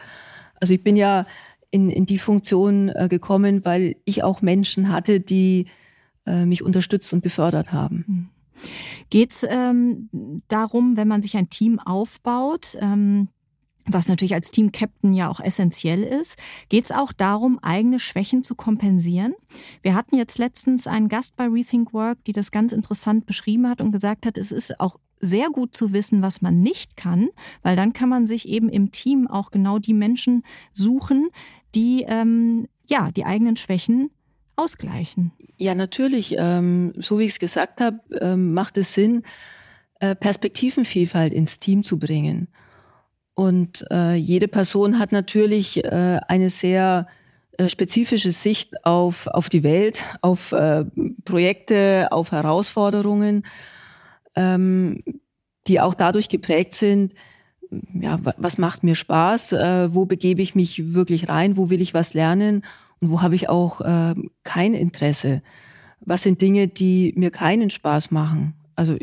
Also 0.61 0.75
ich 0.75 0.83
bin 0.83 0.97
ja 0.97 1.25
in, 1.71 1.89
in 1.89 2.07
die 2.07 2.19
Funktion 2.19 2.89
äh, 2.89 3.09
gekommen, 3.09 3.65
weil 3.65 3.97
ich 4.05 4.23
auch 4.23 4.43
Menschen 4.43 4.91
hatte, 4.91 5.21
die 5.21 5.67
äh, 6.27 6.45
mich 6.45 6.63
unterstützt 6.63 7.13
und 7.13 7.23
befördert 7.23 7.73
haben. 7.73 8.05
Mhm. 8.07 8.29
Geht 9.09 9.33
es 9.33 9.47
ähm, 9.49 10.09
darum, 10.49 10.97
wenn 10.97 11.09
man 11.09 11.23
sich 11.23 11.37
ein 11.37 11.49
Team 11.49 11.79
aufbaut, 11.79 12.77
ähm, 12.81 13.29
was 13.87 14.09
natürlich 14.09 14.35
als 14.35 14.51
Team-Captain 14.51 15.13
ja 15.15 15.29
auch 15.29 15.41
essentiell 15.41 16.03
ist, 16.03 16.39
geht 16.69 16.85
es 16.85 16.93
auch 16.93 17.13
darum, 17.13 17.59
eigene 17.61 17.99
Schwächen 17.99 18.43
zu 18.43 18.55
kompensieren. 18.55 19.35
Wir 19.83 19.95
hatten 19.95 20.17
jetzt 20.17 20.39
letztens 20.39 20.87
einen 20.87 21.09
Gast 21.09 21.37
bei 21.37 21.49
Rethink 21.49 21.93
Work, 21.93 22.23
die 22.25 22.33
das 22.33 22.51
ganz 22.51 22.73
interessant 22.73 23.27
beschrieben 23.27 23.69
hat 23.69 23.81
und 23.81 23.93
gesagt 23.93 24.27
hat, 24.27 24.39
es 24.39 24.53
ist 24.53 24.79
auch 24.79 24.99
sehr 25.21 25.49
gut 25.49 25.75
zu 25.75 25.93
wissen, 25.93 26.23
was 26.23 26.41
man 26.41 26.61
nicht 26.61 26.97
kann, 26.97 27.29
weil 27.63 27.77
dann 27.77 27.93
kann 27.93 28.09
man 28.09 28.27
sich 28.27 28.49
eben 28.49 28.69
im 28.69 28.91
Team 28.91 29.27
auch 29.27 29.51
genau 29.51 29.79
die 29.79 29.95
Menschen 29.95 30.45
suchen, 30.73 31.29
die 31.75 32.05
ähm, 32.09 32.69
ja 32.87 33.11
die 33.11 33.25
eigenen 33.25 33.57
Schwächen 33.57 34.11
ausgleichen. 34.57 35.33
Ja, 35.57 35.75
natürlich. 35.75 36.35
Ähm, 36.39 36.93
so 36.97 37.19
wie 37.19 37.25
ich 37.25 37.33
es 37.33 37.39
gesagt 37.39 37.81
habe, 37.81 38.01
ähm, 38.21 38.53
macht 38.55 38.79
es 38.79 38.95
Sinn, 38.95 39.23
äh, 40.01 40.15
Perspektivenvielfalt 40.15 41.33
ins 41.33 41.59
Team 41.59 41.85
zu 41.85 41.99
bringen. 41.99 42.49
Und 43.35 43.87
äh, 43.91 44.15
jede 44.15 44.49
Person 44.49 44.99
hat 44.99 45.13
natürlich 45.13 45.85
äh, 45.85 46.19
eine 46.29 46.51
sehr 46.51 47.07
äh, 47.61 47.69
spezifische 47.69 48.33
Sicht 48.33 48.85
auf, 48.85 49.27
auf 49.27 49.49
die 49.49 49.63
Welt, 49.63 50.03
auf 50.23 50.53
äh, 50.53 50.85
Projekte, 51.25 52.09
auf 52.11 52.33
Herausforderungen, 52.33 53.45
ähm, 54.35 55.03
die 55.67 55.81
auch 55.81 55.95
dadurch 55.95 56.29
geprägt 56.29 56.75
sind, 56.75 57.15
ja, 57.95 58.19
was 58.37 58.59
macht 58.59 58.83
mir 58.83 58.95
Spaß, 58.95 59.53
äh, 59.53 59.95
wo 59.95 60.05
begebe 60.07 60.43
ich 60.43 60.55
mich 60.55 60.95
wirklich 60.95 61.29
rein, 61.29 61.57
wo 61.57 61.71
will 61.71 61.81
ich 61.81 61.95
was 61.95 62.15
lernen 62.15 62.65
und 63.01 63.11
wo 63.11 63.23
habe 63.23 63.35
ich 63.35 63.49
auch 63.49 63.81
äh, 63.81 64.15
kein 64.45 64.75
Interesse. 64.75 65.43
Was 66.01 66.23
sind 66.23 66.41
Dinge, 66.41 66.69
die 66.69 67.13
mir 67.17 67.31
keinen 67.31 67.71
Spaß 67.71 68.11
machen? 68.11 68.55
Also 68.75 68.97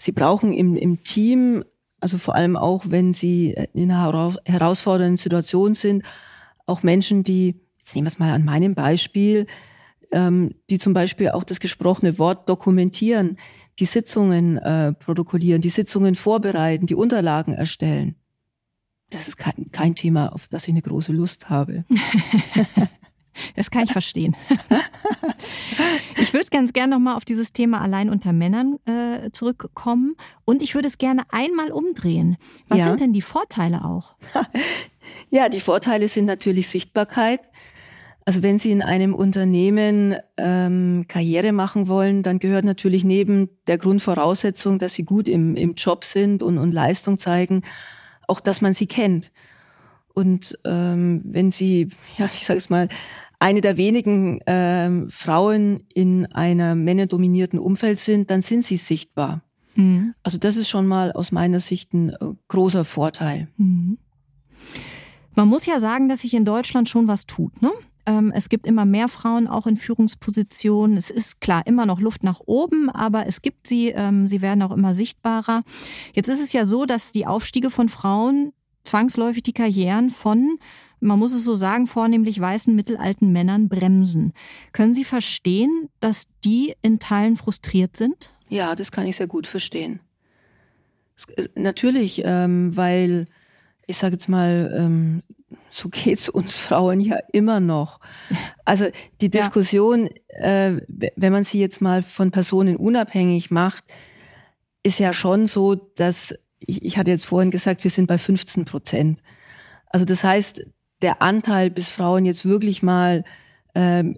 Sie 0.00 0.12
brauchen 0.12 0.52
im, 0.52 0.76
im 0.76 1.02
Team 1.02 1.64
also 2.00 2.18
vor 2.18 2.34
allem 2.34 2.56
auch, 2.56 2.84
wenn 2.88 3.12
sie 3.12 3.56
in 3.74 3.90
einer 3.90 4.32
herausfordernden 4.44 5.16
Situation 5.16 5.74
sind, 5.74 6.04
auch 6.66 6.82
Menschen, 6.82 7.24
die, 7.24 7.56
jetzt 7.78 7.94
nehmen 7.94 8.06
wir 8.06 8.12
es 8.12 8.18
mal 8.18 8.32
an 8.32 8.44
meinem 8.44 8.74
Beispiel, 8.74 9.46
ähm, 10.12 10.54
die 10.70 10.78
zum 10.78 10.94
Beispiel 10.94 11.30
auch 11.30 11.44
das 11.44 11.60
gesprochene 11.60 12.18
Wort 12.18 12.48
dokumentieren, 12.48 13.36
die 13.78 13.84
Sitzungen 13.84 14.58
äh, 14.58 14.92
protokollieren, 14.92 15.60
die 15.60 15.70
Sitzungen 15.70 16.14
vorbereiten, 16.14 16.86
die 16.86 16.94
Unterlagen 16.94 17.52
erstellen. 17.52 18.16
Das 19.10 19.28
ist 19.28 19.36
kein, 19.36 19.70
kein 19.72 19.94
Thema, 19.94 20.32
auf 20.32 20.48
das 20.48 20.64
ich 20.64 20.70
eine 20.70 20.82
große 20.82 21.12
Lust 21.12 21.48
habe. 21.48 21.84
Das 23.54 23.70
kann 23.70 23.84
ich 23.84 23.92
verstehen. 23.92 24.36
Ich 26.20 26.34
würde 26.34 26.50
ganz 26.50 26.72
gerne 26.72 26.94
nochmal 26.94 27.14
auf 27.14 27.24
dieses 27.24 27.52
Thema 27.52 27.80
allein 27.80 28.10
unter 28.10 28.32
Männern 28.32 28.78
äh, 28.86 29.30
zurückkommen 29.30 30.16
und 30.44 30.62
ich 30.62 30.74
würde 30.74 30.88
es 30.88 30.98
gerne 30.98 31.22
einmal 31.30 31.70
umdrehen. 31.70 32.36
Was 32.66 32.80
ja. 32.80 32.86
sind 32.86 33.00
denn 33.00 33.12
die 33.12 33.22
Vorteile 33.22 33.84
auch? 33.84 34.16
Ja, 35.30 35.48
die 35.48 35.60
Vorteile 35.60 36.06
sind 36.08 36.26
natürlich 36.26 36.68
Sichtbarkeit. 36.68 37.48
Also 38.28 38.42
wenn 38.42 38.58
Sie 38.58 38.70
in 38.72 38.82
einem 38.82 39.14
Unternehmen 39.14 40.14
ähm, 40.36 41.06
Karriere 41.08 41.52
machen 41.52 41.88
wollen, 41.88 42.22
dann 42.22 42.38
gehört 42.38 42.66
natürlich 42.66 43.02
neben 43.02 43.48
der 43.66 43.78
Grundvoraussetzung, 43.78 44.78
dass 44.78 44.92
Sie 44.92 45.04
gut 45.04 45.30
im, 45.30 45.56
im 45.56 45.72
Job 45.76 46.04
sind 46.04 46.42
und, 46.42 46.58
und 46.58 46.72
Leistung 46.72 47.16
zeigen, 47.16 47.62
auch, 48.26 48.40
dass 48.40 48.60
man 48.60 48.74
Sie 48.74 48.86
kennt. 48.86 49.32
Und 50.12 50.58
ähm, 50.66 51.22
wenn 51.24 51.50
Sie, 51.50 51.88
ja, 52.18 52.26
ich 52.26 52.44
sage 52.44 52.58
es 52.58 52.68
mal, 52.68 52.90
eine 53.38 53.62
der 53.62 53.78
wenigen 53.78 54.40
ähm, 54.46 55.08
Frauen 55.08 55.84
in 55.94 56.26
einem 56.26 56.84
männerdominierten 56.84 57.58
Umfeld 57.58 57.98
sind, 57.98 58.30
dann 58.30 58.42
sind 58.42 58.62
sie 58.62 58.76
sichtbar. 58.76 59.40
Mhm. 59.74 60.12
Also 60.22 60.36
das 60.36 60.58
ist 60.58 60.68
schon 60.68 60.86
mal 60.86 61.12
aus 61.12 61.32
meiner 61.32 61.60
Sicht 61.60 61.94
ein 61.94 62.10
äh, 62.10 62.16
großer 62.48 62.84
Vorteil. 62.84 63.48
Mhm. 63.56 63.96
Man 65.34 65.48
muss 65.48 65.64
ja 65.64 65.80
sagen, 65.80 66.10
dass 66.10 66.20
sich 66.20 66.34
in 66.34 66.44
Deutschland 66.44 66.90
schon 66.90 67.08
was 67.08 67.24
tut. 67.24 67.62
Ne? 67.62 67.70
Ähm, 68.08 68.32
es 68.34 68.48
gibt 68.48 68.66
immer 68.66 68.86
mehr 68.86 69.08
Frauen 69.08 69.46
auch 69.46 69.66
in 69.66 69.76
Führungspositionen. 69.76 70.96
Es 70.96 71.10
ist 71.10 71.42
klar 71.42 71.66
immer 71.66 71.84
noch 71.84 72.00
Luft 72.00 72.24
nach 72.24 72.40
oben, 72.46 72.88
aber 72.88 73.26
es 73.26 73.42
gibt 73.42 73.66
sie. 73.66 73.88
Ähm, 73.88 74.26
sie 74.28 74.40
werden 74.40 74.62
auch 74.62 74.72
immer 74.72 74.94
sichtbarer. 74.94 75.62
Jetzt 76.14 76.28
ist 76.28 76.40
es 76.40 76.54
ja 76.54 76.64
so, 76.64 76.86
dass 76.86 77.12
die 77.12 77.26
Aufstiege 77.26 77.68
von 77.68 77.90
Frauen 77.90 78.54
zwangsläufig 78.84 79.42
die 79.42 79.52
Karrieren 79.52 80.08
von 80.08 80.58
man 81.00 81.20
muss 81.20 81.32
es 81.32 81.44
so 81.44 81.54
sagen, 81.54 81.86
vornehmlich 81.86 82.40
weißen 82.40 82.74
mittelalten 82.74 83.30
Männern 83.30 83.68
bremsen. 83.68 84.32
Können 84.72 84.94
Sie 84.94 85.04
verstehen, 85.04 85.90
dass 86.00 86.24
die 86.44 86.74
in 86.82 86.98
Teilen 86.98 87.36
frustriert 87.36 87.96
sind? 87.96 88.32
Ja, 88.48 88.74
das 88.74 88.90
kann 88.90 89.06
ich 89.06 89.14
sehr 89.14 89.28
gut 89.28 89.46
verstehen. 89.46 90.00
Natürlich, 91.54 92.22
ähm, 92.24 92.76
weil 92.76 93.26
ich 93.86 93.98
sage 93.98 94.14
jetzt 94.14 94.28
mal, 94.28 94.74
ähm, 94.76 95.22
so 95.70 95.88
geht's 95.88 96.28
uns 96.28 96.58
Frauen 96.58 97.00
ja 97.00 97.18
immer 97.32 97.60
noch. 97.60 98.00
Also 98.64 98.86
die 99.20 99.30
Diskussion, 99.30 100.08
ja. 100.38 100.68
äh, 100.68 100.82
wenn 101.16 101.32
man 101.32 101.44
sie 101.44 101.60
jetzt 101.60 101.80
mal 101.80 102.02
von 102.02 102.30
Personen 102.30 102.76
unabhängig 102.76 103.50
macht, 103.50 103.84
ist 104.82 104.98
ja 104.98 105.12
schon 105.12 105.46
so, 105.46 105.74
dass 105.74 106.34
ich, 106.60 106.84
ich 106.84 106.98
hatte 106.98 107.10
jetzt 107.10 107.26
vorhin 107.26 107.50
gesagt, 107.50 107.84
wir 107.84 107.90
sind 107.90 108.06
bei 108.06 108.18
15 108.18 108.64
Prozent. 108.64 109.22
Also 109.86 110.04
das 110.04 110.24
heißt, 110.24 110.66
der 111.02 111.22
Anteil, 111.22 111.70
bis 111.70 111.90
Frauen 111.90 112.24
jetzt 112.24 112.44
wirklich 112.44 112.82
mal 112.82 113.24
ähm, 113.74 114.16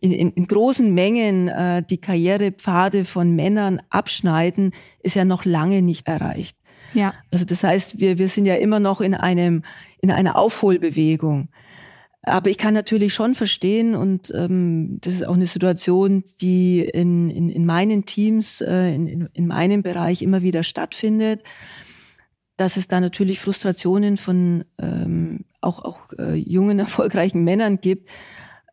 in, 0.00 0.12
in, 0.12 0.30
in 0.32 0.46
großen 0.46 0.92
Mengen 0.92 1.48
äh, 1.48 1.82
die 1.88 2.00
Karrierepfade 2.00 3.04
von 3.04 3.34
Männern 3.34 3.80
abschneiden, 3.88 4.72
ist 5.00 5.14
ja 5.14 5.24
noch 5.24 5.44
lange 5.44 5.82
nicht 5.82 6.08
erreicht. 6.08 6.56
Ja. 6.94 7.14
Also 7.30 7.44
das 7.44 7.64
heißt, 7.64 8.00
wir, 8.00 8.18
wir 8.18 8.28
sind 8.28 8.46
ja 8.46 8.54
immer 8.54 8.80
noch 8.80 9.00
in 9.00 9.14
einem, 9.14 9.62
in 10.00 10.10
einer 10.10 10.36
Aufholbewegung. 10.36 11.48
Aber 12.24 12.50
ich 12.50 12.58
kann 12.58 12.72
natürlich 12.72 13.14
schon 13.14 13.34
verstehen, 13.34 13.96
und 13.96 14.32
ähm, 14.34 14.98
das 15.00 15.14
ist 15.14 15.26
auch 15.26 15.34
eine 15.34 15.46
Situation, 15.46 16.22
die 16.40 16.80
in, 16.80 17.30
in, 17.30 17.50
in 17.50 17.66
meinen 17.66 18.04
Teams, 18.04 18.60
äh, 18.60 18.94
in, 18.94 19.28
in 19.32 19.46
meinem 19.48 19.82
Bereich 19.82 20.22
immer 20.22 20.42
wieder 20.42 20.62
stattfindet, 20.62 21.42
dass 22.56 22.76
es 22.76 22.86
da 22.86 23.00
natürlich 23.00 23.40
Frustrationen 23.40 24.16
von 24.16 24.64
ähm, 24.78 25.44
auch, 25.60 25.84
auch 25.84 26.00
äh, 26.16 26.34
jungen, 26.34 26.78
erfolgreichen 26.78 27.42
Männern 27.42 27.80
gibt, 27.80 28.08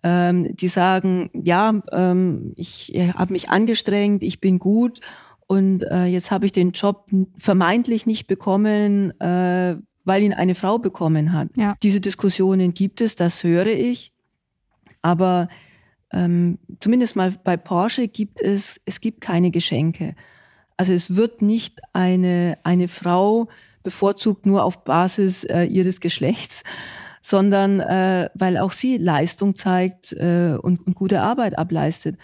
ähm, 0.04 0.56
die 0.56 0.68
sagen, 0.68 1.32
ja, 1.34 1.82
ähm, 1.92 2.54
ich 2.56 2.94
habe 3.16 3.34
mich 3.34 3.50
angestrengt, 3.50 4.22
ich 4.22 4.40
bin 4.40 4.60
gut 4.60 5.02
und 5.50 5.84
äh, 5.90 6.06
jetzt 6.06 6.30
habe 6.30 6.46
ich 6.46 6.52
den 6.52 6.74
Job 6.74 7.10
vermeintlich 7.36 8.06
nicht 8.06 8.28
bekommen, 8.28 9.20
äh, 9.20 9.78
weil 10.06 10.22
ihn 10.22 10.34
eine 10.34 10.54
Frau 10.54 10.78
bekommen 10.78 11.34
hat. 11.34 11.58
Ja. 11.58 11.76
Diese 11.82 12.00
Diskussionen 12.00 12.76
gibt 12.76 13.02
es, 13.02 13.16
das 13.16 13.44
höre 13.44 13.66
ich. 13.66 14.14
Aber 15.02 15.50
ähm, 16.14 16.60
zumindest 16.80 17.16
mal 17.16 17.34
bei 17.44 17.58
Porsche 17.58 18.08
gibt 18.08 18.40
es, 18.40 18.80
es 18.86 19.02
gibt 19.02 19.22
keine 19.22 19.50
Geschenke. 19.50 20.14
Also 20.78 20.94
es 20.94 21.16
wird 21.16 21.42
nicht 21.42 21.80
eine, 21.94 22.60
eine 22.64 22.88
Frau 22.88 23.48
bevorzugt 23.82 24.46
nur 24.46 24.64
auf 24.64 24.84
Basis 24.84 25.46
äh, 25.46 25.64
ihres 25.64 26.00
Geschlechts, 26.00 26.64
sondern 27.24 27.80
äh, 27.80 28.30
weil 28.36 28.60
auch 28.60 28.72
sie 28.72 28.98
Leistung 28.98 29.56
zeigt 29.56 30.14
äh, 30.14 30.58
und, 30.62 30.86
und 30.86 30.94
gute 30.94 31.22
Arbeit 31.22 31.58
ableistet. 31.58 32.18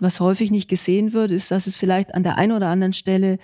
Was 0.00 0.20
häufig 0.20 0.50
nicht 0.50 0.68
gesehen 0.68 1.12
wird, 1.12 1.30
ist, 1.30 1.50
dass 1.50 1.66
es 1.66 1.76
vielleicht 1.76 2.14
an 2.14 2.22
der 2.22 2.38
einen 2.38 2.52
oder 2.52 2.68
anderen 2.68 2.92
Stelle 2.92 3.38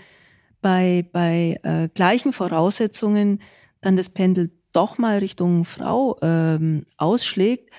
bei, 0.61 1.09
bei 1.13 1.59
äh, 1.63 1.89
gleichen 1.89 2.33
Voraussetzungen 2.33 3.41
dann 3.81 3.97
das 3.97 4.11
Pendel 4.11 4.51
doch 4.73 4.99
mal 4.99 5.19
Richtung 5.19 5.65
Frau 5.65 6.17
ähm, 6.23 6.85
ausschlägt, 6.97 7.71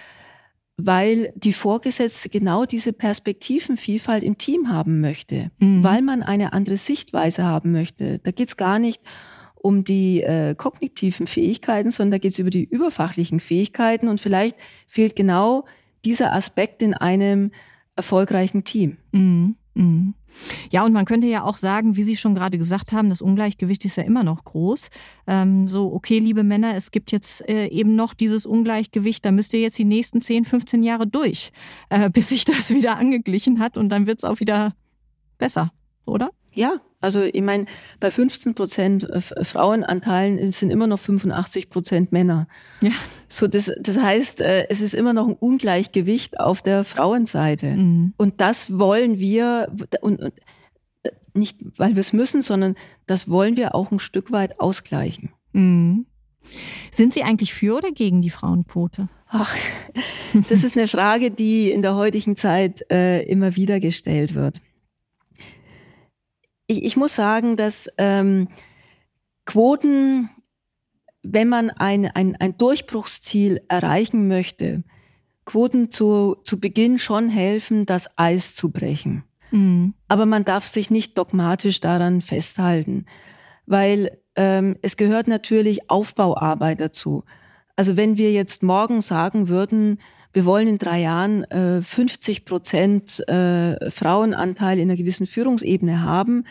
weil 0.77 1.33
die 1.35 1.53
Vorgesetzte 1.53 2.29
genau 2.29 2.65
diese 2.65 2.93
Perspektivenvielfalt 2.93 4.23
im 4.23 4.37
Team 4.37 4.69
haben 4.69 5.01
möchte, 5.01 5.51
mhm. 5.59 5.83
weil 5.83 6.01
man 6.01 6.23
eine 6.23 6.53
andere 6.53 6.77
Sichtweise 6.77 7.43
haben 7.43 7.71
möchte. 7.71 8.19
Da 8.19 8.31
geht's 8.31 8.57
gar 8.57 8.79
nicht 8.79 9.01
um 9.55 9.83
die 9.83 10.21
äh, 10.21 10.55
kognitiven 10.55 11.27
Fähigkeiten, 11.27 11.91
sondern 11.91 12.11
da 12.11 12.17
geht 12.19 12.33
es 12.33 12.39
über 12.39 12.51
die 12.51 12.63
überfachlichen 12.63 13.39
Fähigkeiten 13.39 14.07
und 14.07 14.21
vielleicht 14.21 14.55
fehlt 14.87 15.15
genau 15.15 15.65
dieser 16.05 16.33
Aspekt 16.33 16.81
in 16.81 16.93
einem 16.93 17.51
erfolgreichen 17.97 18.63
Team. 18.63 18.97
Mhm. 19.11 19.55
Mhm. 19.73 20.13
Ja, 20.71 20.85
und 20.85 20.93
man 20.93 21.05
könnte 21.05 21.27
ja 21.27 21.43
auch 21.43 21.57
sagen, 21.57 21.97
wie 21.97 22.03
Sie 22.03 22.15
schon 22.15 22.35
gerade 22.35 22.57
gesagt 22.57 22.93
haben, 22.93 23.09
das 23.09 23.21
Ungleichgewicht 23.21 23.85
ist 23.85 23.97
ja 23.97 24.03
immer 24.03 24.23
noch 24.23 24.43
groß. 24.43 24.89
Ähm, 25.27 25.67
so, 25.67 25.93
okay, 25.93 26.19
liebe 26.19 26.43
Männer, 26.43 26.75
es 26.75 26.91
gibt 26.91 27.11
jetzt 27.11 27.47
äh, 27.47 27.67
eben 27.67 27.95
noch 27.95 28.13
dieses 28.13 28.45
Ungleichgewicht, 28.45 29.25
da 29.25 29.31
müsst 29.31 29.53
ihr 29.53 29.59
jetzt 29.59 29.77
die 29.77 29.85
nächsten 29.85 30.21
10, 30.21 30.45
15 30.45 30.83
Jahre 30.83 31.07
durch, 31.07 31.51
äh, 31.89 32.09
bis 32.13 32.29
sich 32.29 32.45
das 32.45 32.69
wieder 32.69 32.97
angeglichen 32.97 33.59
hat 33.59 33.77
und 33.77 33.89
dann 33.89 34.07
wird 34.07 34.19
es 34.19 34.23
auch 34.23 34.39
wieder 34.39 34.73
besser, 35.37 35.71
oder? 36.05 36.31
Ja, 36.53 36.81
also 36.99 37.21
ich 37.21 37.41
meine, 37.41 37.65
bei 37.99 38.09
15 38.09 38.55
Prozent 38.55 39.09
äh, 39.09 39.21
Frauenanteilen 39.21 40.51
sind 40.51 40.71
immer 40.71 40.87
noch 40.87 40.99
85 40.99 41.69
Prozent 41.69 42.11
Männer. 42.11 42.47
Ja. 42.81 42.91
So 43.27 43.47
das, 43.47 43.71
das 43.79 43.99
heißt, 43.99 44.41
äh, 44.41 44.67
es 44.69 44.81
ist 44.81 44.95
immer 44.95 45.13
noch 45.13 45.27
ein 45.27 45.35
Ungleichgewicht 45.35 46.39
auf 46.39 46.61
der 46.61 46.83
Frauenseite. 46.83 47.75
Mhm. 47.75 48.13
Und 48.17 48.41
das 48.41 48.79
wollen 48.79 49.19
wir 49.19 49.71
und, 50.01 50.21
und 50.21 50.33
nicht, 51.33 51.59
weil 51.77 51.95
wir 51.95 52.01
es 52.01 52.13
müssen, 52.13 52.41
sondern 52.41 52.75
das 53.05 53.29
wollen 53.29 53.57
wir 53.57 53.75
auch 53.75 53.91
ein 53.91 53.99
Stück 53.99 54.31
weit 54.31 54.59
ausgleichen. 54.59 55.29
Mhm. 55.53 56.07
Sind 56.91 57.13
Sie 57.13 57.23
eigentlich 57.23 57.53
für 57.53 57.77
oder 57.77 57.91
gegen 57.91 58.21
die 58.21 58.29
Frauenquote? 58.29 59.09
Ach, 59.27 59.53
das 60.49 60.63
ist 60.63 60.77
eine 60.77 60.87
Frage, 60.87 61.29
die 61.29 61.69
in 61.69 61.81
der 61.81 61.95
heutigen 61.95 62.35
Zeit 62.35 62.89
äh, 62.89 63.21
immer 63.23 63.55
wieder 63.55 63.79
gestellt 63.79 64.33
wird 64.33 64.61
ich, 66.67 66.83
ich 66.83 66.97
muss 66.97 67.15
sagen, 67.15 67.55
dass 67.55 67.89
ähm, 67.97 68.47
Quoten, 69.45 70.29
wenn 71.23 71.47
man 71.47 71.69
ein, 71.71 72.05
ein, 72.05 72.35
ein 72.35 72.57
Durchbruchsziel 72.57 73.61
erreichen 73.67 74.27
möchte, 74.27 74.83
Quoten 75.45 75.89
zu, 75.89 76.35
zu 76.43 76.59
Beginn 76.59 76.99
schon 76.99 77.29
helfen, 77.29 77.85
das 77.85 78.17
Eis 78.17 78.53
zu 78.53 78.69
brechen. 78.69 79.23
Mhm. 79.51 79.93
Aber 80.09 80.25
man 80.25 80.43
darf 80.43 80.67
sich 80.67 80.89
nicht 80.89 81.17
dogmatisch 81.17 81.79
daran 81.79 82.21
festhalten, 82.21 83.05
weil 83.65 84.19
ähm, 84.35 84.75
es 84.81 84.97
gehört 84.97 85.27
natürlich 85.27 85.89
Aufbauarbeit 85.89 86.81
dazu. 86.81 87.23
Also 87.77 87.95
wenn 87.95 88.17
wir 88.17 88.33
jetzt 88.33 88.61
morgen 88.61 89.01
sagen 89.01 89.47
würden, 89.47 89.99
wir 90.33 90.45
wollen 90.45 90.67
in 90.67 90.77
drei 90.77 91.01
Jahren 91.01 91.43
äh, 91.45 91.81
50 91.81 92.45
Prozent 92.45 93.27
äh, 93.27 93.89
Frauenanteil 93.89 94.79
in 94.79 94.89
einer 94.89 94.97
gewissen 94.97 95.25
Führungsebene 95.25 96.03
haben, 96.03 96.43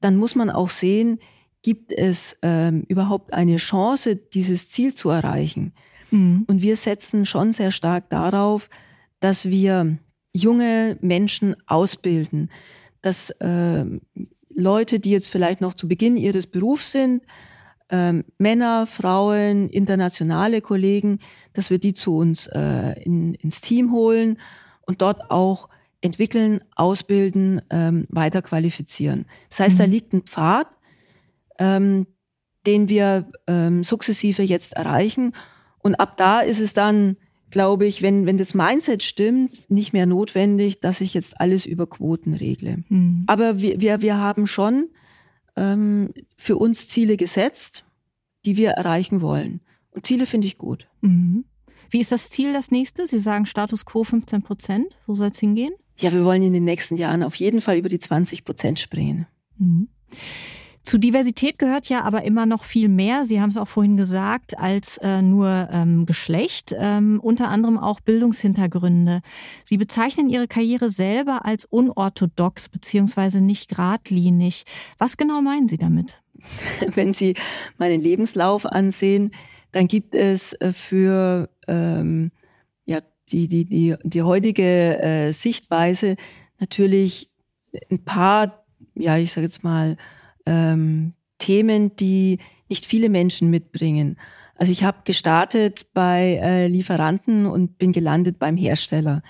dann 0.00 0.16
muss 0.16 0.34
man 0.34 0.50
auch 0.50 0.70
sehen, 0.70 1.18
gibt 1.62 1.92
es 1.92 2.38
ähm, 2.42 2.84
überhaupt 2.88 3.32
eine 3.32 3.56
Chance, 3.56 4.16
dieses 4.16 4.70
Ziel 4.70 4.94
zu 4.94 5.08
erreichen. 5.08 5.72
Mhm. 6.10 6.44
Und 6.46 6.62
wir 6.62 6.76
setzen 6.76 7.26
schon 7.26 7.52
sehr 7.52 7.70
stark 7.70 8.10
darauf, 8.10 8.68
dass 9.20 9.48
wir 9.48 9.96
junge 10.34 10.98
Menschen 11.00 11.56
ausbilden, 11.66 12.50
dass 13.00 13.30
äh, 13.30 13.86
Leute, 14.54 15.00
die 15.00 15.10
jetzt 15.10 15.30
vielleicht 15.30 15.60
noch 15.60 15.74
zu 15.74 15.88
Beginn 15.88 16.16
ihres 16.16 16.46
Berufs 16.46 16.92
sind, 16.92 17.22
ähm, 17.90 18.24
Männer, 18.38 18.86
Frauen, 18.86 19.68
internationale 19.68 20.60
Kollegen, 20.60 21.18
dass 21.52 21.70
wir 21.70 21.78
die 21.78 21.94
zu 21.94 22.16
uns 22.16 22.46
äh, 22.46 23.00
in, 23.02 23.34
ins 23.34 23.60
Team 23.60 23.92
holen 23.92 24.38
und 24.86 25.02
dort 25.02 25.30
auch 25.30 25.68
entwickeln, 26.00 26.60
ausbilden, 26.76 27.62
ähm, 27.70 28.06
weiter 28.10 28.42
qualifizieren. 28.42 29.26
Das 29.48 29.60
heißt, 29.60 29.74
mhm. 29.76 29.78
da 29.78 29.84
liegt 29.84 30.12
ein 30.12 30.22
Pfad, 30.22 30.68
ähm, 31.58 32.06
den 32.66 32.88
wir 32.88 33.30
ähm, 33.46 33.84
sukzessive 33.84 34.42
jetzt 34.42 34.74
erreichen. 34.74 35.32
Und 35.78 35.94
ab 35.96 36.16
da 36.16 36.40
ist 36.40 36.60
es 36.60 36.74
dann, 36.74 37.16
glaube 37.50 37.86
ich, 37.86 38.02
wenn, 38.02 38.26
wenn 38.26 38.36
das 38.36 38.54
Mindset 38.54 39.02
stimmt, 39.02 39.70
nicht 39.70 39.92
mehr 39.92 40.06
notwendig, 40.06 40.80
dass 40.80 41.00
ich 41.00 41.14
jetzt 41.14 41.40
alles 41.40 41.66
über 41.66 41.86
Quoten 41.86 42.34
regle. 42.34 42.84
Mhm. 42.88 43.24
Aber 43.26 43.60
wir, 43.60 43.80
wir, 43.80 44.02
wir 44.02 44.18
haben 44.18 44.46
schon 44.46 44.88
ähm, 45.56 46.12
für 46.36 46.56
uns 46.56 46.88
Ziele 46.88 47.16
gesetzt, 47.16 47.84
die 48.44 48.56
wir 48.56 48.70
erreichen 48.70 49.20
wollen. 49.20 49.60
Und 49.90 50.06
Ziele 50.06 50.26
finde 50.26 50.46
ich 50.46 50.58
gut. 50.58 50.88
Mhm. 51.00 51.44
Wie 51.90 52.00
ist 52.00 52.12
das 52.12 52.30
Ziel 52.30 52.52
das 52.52 52.70
nächste? 52.70 53.06
Sie 53.06 53.20
sagen 53.20 53.46
Status 53.46 53.84
quo 53.84 54.04
15 54.04 54.42
Prozent. 54.42 54.96
Wo 55.06 55.14
soll 55.14 55.28
es 55.28 55.38
hingehen? 55.38 55.72
Ja, 55.98 56.12
wir 56.12 56.24
wollen 56.24 56.42
in 56.42 56.52
den 56.52 56.64
nächsten 56.64 56.96
Jahren 56.96 57.22
auf 57.22 57.36
jeden 57.36 57.60
Fall 57.60 57.76
über 57.76 57.88
die 57.88 58.00
20 58.00 58.44
Prozent 58.44 58.80
springen. 58.80 59.26
Mhm. 59.58 59.88
Zu 60.84 60.98
Diversität 60.98 61.58
gehört 61.58 61.88
ja 61.88 62.02
aber 62.02 62.24
immer 62.24 62.44
noch 62.44 62.64
viel 62.64 62.88
mehr. 62.88 63.24
Sie 63.24 63.40
haben 63.40 63.48
es 63.48 63.56
auch 63.56 63.68
vorhin 63.68 63.96
gesagt, 63.96 64.58
als 64.58 64.98
äh, 64.98 65.22
nur 65.22 65.68
ähm, 65.72 66.04
Geschlecht, 66.04 66.74
ähm, 66.78 67.20
unter 67.22 67.48
anderem 67.48 67.78
auch 67.78 68.00
Bildungshintergründe. 68.00 69.22
Sie 69.64 69.78
bezeichnen 69.78 70.28
Ihre 70.28 70.46
Karriere 70.46 70.90
selber 70.90 71.46
als 71.46 71.64
unorthodox 71.64 72.68
beziehungsweise 72.68 73.40
nicht 73.40 73.70
geradlinig. 73.70 74.64
Was 74.98 75.16
genau 75.16 75.40
meinen 75.40 75.68
Sie 75.68 75.78
damit? 75.78 76.22
Wenn 76.94 77.14
Sie 77.14 77.34
meinen 77.78 78.02
Lebenslauf 78.02 78.66
ansehen, 78.66 79.30
dann 79.72 79.88
gibt 79.88 80.14
es 80.14 80.52
äh, 80.52 80.74
für 80.74 81.48
ähm, 81.66 82.30
ja, 82.84 83.00
die, 83.32 83.48
die, 83.48 83.64
die, 83.64 83.94
die 84.02 84.22
heutige 84.22 84.98
äh, 85.00 85.32
Sichtweise 85.32 86.16
natürlich 86.60 87.30
ein 87.90 88.04
paar, 88.04 88.66
ja, 88.94 89.16
ich 89.16 89.32
sage 89.32 89.46
jetzt 89.46 89.64
mal, 89.64 89.96
ähm, 90.46 91.14
Themen, 91.38 91.96
die 91.96 92.38
nicht 92.68 92.86
viele 92.86 93.08
Menschen 93.08 93.50
mitbringen. 93.50 94.16
Also 94.56 94.72
ich 94.72 94.84
habe 94.84 94.98
gestartet 95.04 95.86
bei 95.94 96.40
äh, 96.42 96.66
Lieferanten 96.68 97.46
und 97.46 97.78
bin 97.78 97.92
gelandet 97.92 98.38
beim 98.38 98.56
Hersteller. 98.56 99.22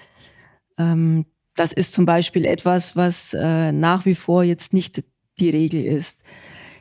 Ähm, 0.79 1.27
das 1.55 1.73
ist 1.73 1.93
zum 1.93 2.05
Beispiel 2.05 2.45
etwas, 2.45 2.97
was 2.97 3.35
äh, 3.35 3.73
nach 3.73 4.05
wie 4.05 4.15
vor 4.15 4.43
jetzt 4.43 4.73
nicht 4.73 5.05
die 5.39 5.51
Regel 5.51 5.85
ist. 5.85 6.23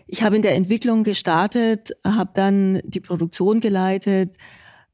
Ich 0.07 0.23
habe 0.23 0.35
in 0.35 0.41
der 0.41 0.55
Entwicklung 0.55 1.03
gestartet, 1.03 1.95
habe 2.03 2.31
dann 2.33 2.81
die 2.83 2.99
Produktion 2.99 3.61
geleitet, 3.61 4.35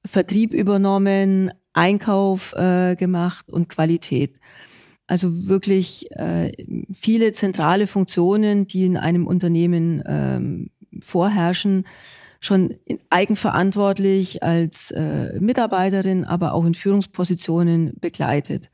Vertrieb 0.05 0.53
übernommen, 0.53 1.51
Einkauf 1.73 2.53
äh, 2.53 2.95
gemacht 2.95 3.51
und 3.51 3.69
Qualität. 3.69 4.39
Also 5.09 5.47
wirklich 5.47 6.05
äh, 6.11 6.51
viele 6.93 7.33
zentrale 7.33 7.87
Funktionen, 7.87 8.67
die 8.67 8.85
in 8.85 8.95
einem 8.95 9.25
Unternehmen 9.25 10.03
ähm, 10.05 10.69
vorherrschen, 11.01 11.87
schon 12.39 12.75
eigenverantwortlich 13.09 14.43
als 14.43 14.91
äh, 14.91 15.39
Mitarbeiterin, 15.39 16.25
aber 16.25 16.53
auch 16.53 16.63
in 16.63 16.75
Führungspositionen 16.75 17.93
begleitet. 17.99 18.69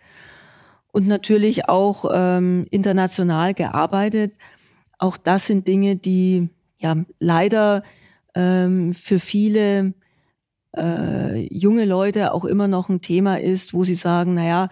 Und 0.92 1.08
natürlich 1.08 1.70
auch 1.70 2.04
ähm, 2.14 2.68
international 2.70 3.54
gearbeitet. 3.54 4.36
Auch 5.00 5.16
das 5.16 5.46
sind 5.46 5.70
Dinge, 5.70 5.96
die 5.96 6.50
ja 6.80 6.98
leider 7.18 7.82
ähm, 8.36 8.94
für 8.94 9.22
viele 9.22 9.94
äh, 10.76 11.48
junge 11.48 11.86
Leute 11.86 12.34
auch 12.34 12.44
immer 12.44 12.68
noch 12.68 12.90
ein 12.90 13.00
Thema 13.00 13.40
ist, 13.40 13.74
wo 13.74 13.86
sie 13.86 13.96
sagen, 13.96 14.34
naja, 14.34 14.68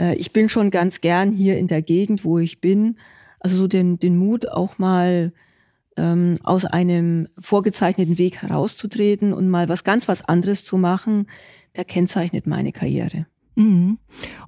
äh, 0.00 0.14
ich 0.14 0.32
bin 0.32 0.48
schon 0.48 0.70
ganz 0.70 1.00
gern 1.00 1.32
hier 1.32 1.58
in 1.58 1.68
der 1.68 1.82
Gegend, 1.82 2.24
wo 2.24 2.38
ich 2.38 2.60
bin. 2.60 2.96
Also 3.38 3.56
so 3.56 3.68
den, 3.68 3.98
den 3.98 4.16
Mut 4.16 4.48
auch 4.48 4.78
mal 4.78 5.32
ähm, 5.96 6.38
aus 6.42 6.64
einem 6.64 7.28
vorgezeichneten 7.38 8.18
Weg 8.18 8.42
herauszutreten 8.42 9.32
und 9.32 9.48
mal 9.48 9.68
was 9.68 9.84
ganz 9.84 10.08
was 10.08 10.24
anderes 10.24 10.64
zu 10.64 10.78
machen, 10.78 11.26
der 11.76 11.84
kennzeichnet 11.84 12.46
meine 12.46 12.72
Karriere. 12.72 13.26
Mhm. 13.54 13.98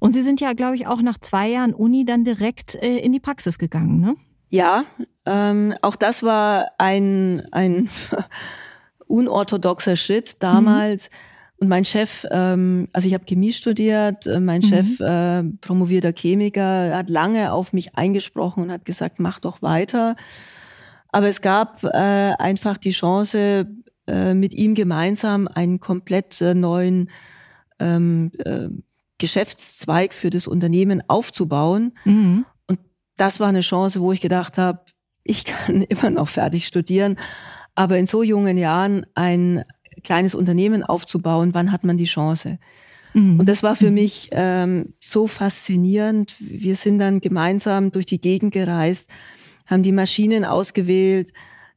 Und 0.00 0.12
Sie 0.12 0.22
sind 0.22 0.40
ja, 0.40 0.52
glaube 0.52 0.76
ich, 0.76 0.86
auch 0.86 1.02
nach 1.02 1.18
zwei 1.18 1.48
Jahren 1.48 1.74
Uni 1.74 2.04
dann 2.04 2.24
direkt 2.24 2.74
äh, 2.76 2.98
in 2.98 3.12
die 3.12 3.20
Praxis 3.20 3.58
gegangen, 3.58 4.00
ne? 4.00 4.16
Ja, 4.48 4.84
ähm, 5.24 5.74
auch 5.80 5.96
das 5.96 6.22
war 6.22 6.72
ein, 6.76 7.42
ein 7.52 7.88
unorthodoxer 9.06 9.96
Schritt 9.96 10.42
damals. 10.42 11.08
Mhm. 11.08 11.32
Und 11.62 11.68
mein 11.68 11.85
Chef, 11.85 12.27
ähm, 12.33 12.88
also 12.92 13.07
ich 13.07 13.14
habe 13.14 13.25
Chemie 13.25 13.53
studiert, 13.53 14.27
äh, 14.27 14.40
mein 14.40 14.62
mhm. 14.62 14.66
Chef, 14.66 14.98
äh, 14.98 15.44
promovierter 15.61 16.12
Chemiker, 16.12 16.96
hat 16.96 17.09
lange 17.09 17.53
auf 17.53 17.72
mich 17.72 17.94
eingesprochen 17.94 18.64
und 18.64 18.72
hat 18.72 18.85
gesagt, 18.85 19.20
mach 19.20 19.38
doch 19.38 19.62
weiter. 19.62 20.16
Aber 21.11 21.29
es 21.29 21.40
gab 21.40 21.85
äh, 21.85 22.33
einfach 22.37 22.79
die 22.79 22.90
Chance, 22.90 23.68
äh, 24.09 24.35
mit 24.35 24.55
ihm 24.55 24.75
gemeinsam 24.75 25.46
einen 25.46 25.79
komplett 25.79 26.40
äh, 26.40 26.55
neuen 26.55 27.11
ähm, 27.79 28.33
äh, 28.44 28.66
Geschäftszweig 29.18 30.14
für 30.14 30.31
das 30.31 30.48
Unternehmen 30.48 31.01
aufzubauen. 31.07 31.92
Mhm. 32.05 32.44
Und 32.66 32.81
das 33.16 33.38
war 33.38 33.46
eine 33.46 33.61
Chance, 33.61 34.01
wo 34.01 34.11
ich 34.11 34.20
gedacht 34.20 34.59
habe, 34.59 34.81
ich 35.22 35.44
kann 35.44 35.83
immer 35.88 36.11
noch 36.11 36.27
fertig 36.27 36.66
studieren, 36.66 37.20
aber 37.77 37.98
in 37.98 38.09
so 38.09 38.25
jungen 38.25 38.59
Jahren 38.59 39.07
ein 39.14 39.62
kleines 40.02 40.35
Unternehmen 40.35 40.83
aufzubauen, 40.83 41.55
wann 41.55 41.72
hat 41.72 41.85
man 41.85 41.96
die 41.96 42.05
Chance? 42.05 42.59
Mhm. 43.14 43.40
Und 43.40 43.48
das 43.48 43.62
war 43.62 43.76
für 43.76 43.88
mhm. 43.88 43.94
mich 43.94 44.28
ähm, 44.33 44.94
so 45.00 45.26
faszinierend. 45.26 46.35
Wir 46.38 46.76
sind 46.76 46.98
dann 46.98 47.20
gemeinsam 47.20 47.90
durch 47.92 48.07
die 48.07 48.20
Gegend 48.20 48.52
gereist, 48.52 49.11
haben 49.66 49.83
die 49.83 49.92
Maschinen 49.92 50.44
ausgewählt, 50.44 51.33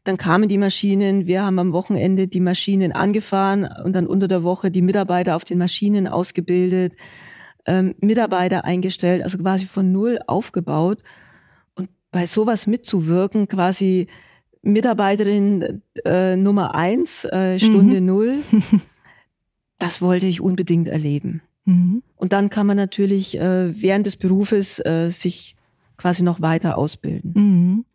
dann 0.06 0.18
kamen 0.18 0.48
die 0.48 0.60
Maschinen, 0.60 1.26
wir 1.26 1.44
haben 1.44 1.58
am 1.58 1.74
Wochenende 1.74 2.28
die 2.28 2.40
Maschinen 2.40 2.92
angefahren 2.92 3.68
und 3.84 3.94
dann 3.94 4.06
unter 4.06 4.28
der 4.28 4.44
Woche 4.44 4.70
die 4.70 4.84
Mitarbeiter 4.84 5.36
auf 5.36 5.44
den 5.44 5.58
Maschinen 5.58 6.08
ausgebildet, 6.08 6.96
ähm, 7.66 7.96
Mitarbeiter 8.02 8.66
eingestellt, 8.66 9.24
also 9.24 9.40
quasi 9.40 9.66
von 9.66 9.92
null 9.92 10.20
aufgebaut. 10.28 11.02
Und 11.74 11.90
bei 12.12 12.28
sowas 12.28 12.68
mitzuwirken, 12.68 13.48
quasi 13.48 14.08
Mitarbeiterin 14.66 15.82
äh, 16.04 16.36
Nummer 16.36 16.76
eins, 16.76 17.24
äh, 17.26 17.60
Stunde 17.60 18.02
mhm. 18.02 18.08
null, 18.08 18.38
das 19.80 20.02
wollte 20.02 20.26
ich 20.26 20.42
unbedingt 20.42 20.88
erleben. 20.88 21.42
Mhm. 21.66 22.04
Und 22.16 22.34
dann 22.34 22.50
kann 22.50 22.68
man 22.68 22.78
natürlich 22.78 23.38
äh, 23.40 23.82
während 23.82 24.06
des 24.06 24.18
Berufes 24.18 24.84
äh, 24.86 25.10
sich 25.10 25.56
quasi 25.98 26.24
noch 26.24 26.42
weiter 26.42 26.78
ausbilden. 26.78 27.34
Mhm. 27.36 27.86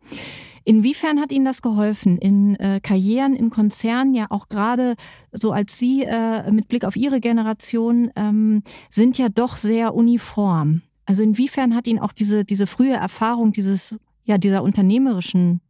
Inwiefern 0.63 1.19
hat 1.19 1.31
Ihnen 1.31 1.45
das 1.45 1.61
geholfen 1.61 2.17
in 2.17 2.55
äh, 2.57 2.79
Karrieren, 2.81 3.33
in 3.33 3.49
Konzernen, 3.49 4.13
ja 4.13 4.27
auch 4.29 4.47
gerade 4.47 4.95
so 5.31 5.51
als 5.51 5.77
Sie 5.77 6.03
äh, 6.03 6.51
mit 6.51 6.67
Blick 6.67 6.85
auf 6.85 6.95
Ihre 6.95 7.19
Generation 7.19 8.11
ähm, 8.15 8.63
sind 8.91 9.17
ja 9.17 9.29
doch 9.29 9.57
sehr 9.57 9.95
uniform. 9.95 10.83
Also 11.05 11.23
inwiefern 11.23 11.75
hat 11.75 11.87
Ihnen 11.87 11.99
auch 11.99 12.13
diese, 12.13 12.45
diese 12.45 12.67
frühe 12.67 12.93
Erfahrung 12.93 13.51
dieses, 13.51 13.95
ja, 14.23 14.37
dieser 14.37 14.61
unternehmerischen 14.61 15.61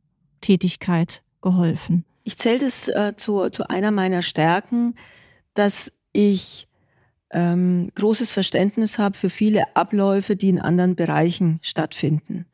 Tätigkeit 0.41 1.23
geholfen? 1.41 2.05
Ich 2.23 2.37
zähle 2.37 2.65
es 2.65 2.87
äh, 2.87 3.13
zu, 3.15 3.49
zu 3.49 3.67
einer 3.69 3.91
meiner 3.91 4.21
Stärken, 4.21 4.95
dass 5.53 5.99
ich 6.13 6.67
ähm, 7.31 7.89
großes 7.95 8.31
Verständnis 8.31 8.97
habe 8.97 9.17
für 9.17 9.29
viele 9.29 9.75
Abläufe, 9.75 10.35
die 10.35 10.49
in 10.49 10.59
anderen 10.59 10.95
Bereichen 10.95 11.59
stattfinden. 11.61 12.45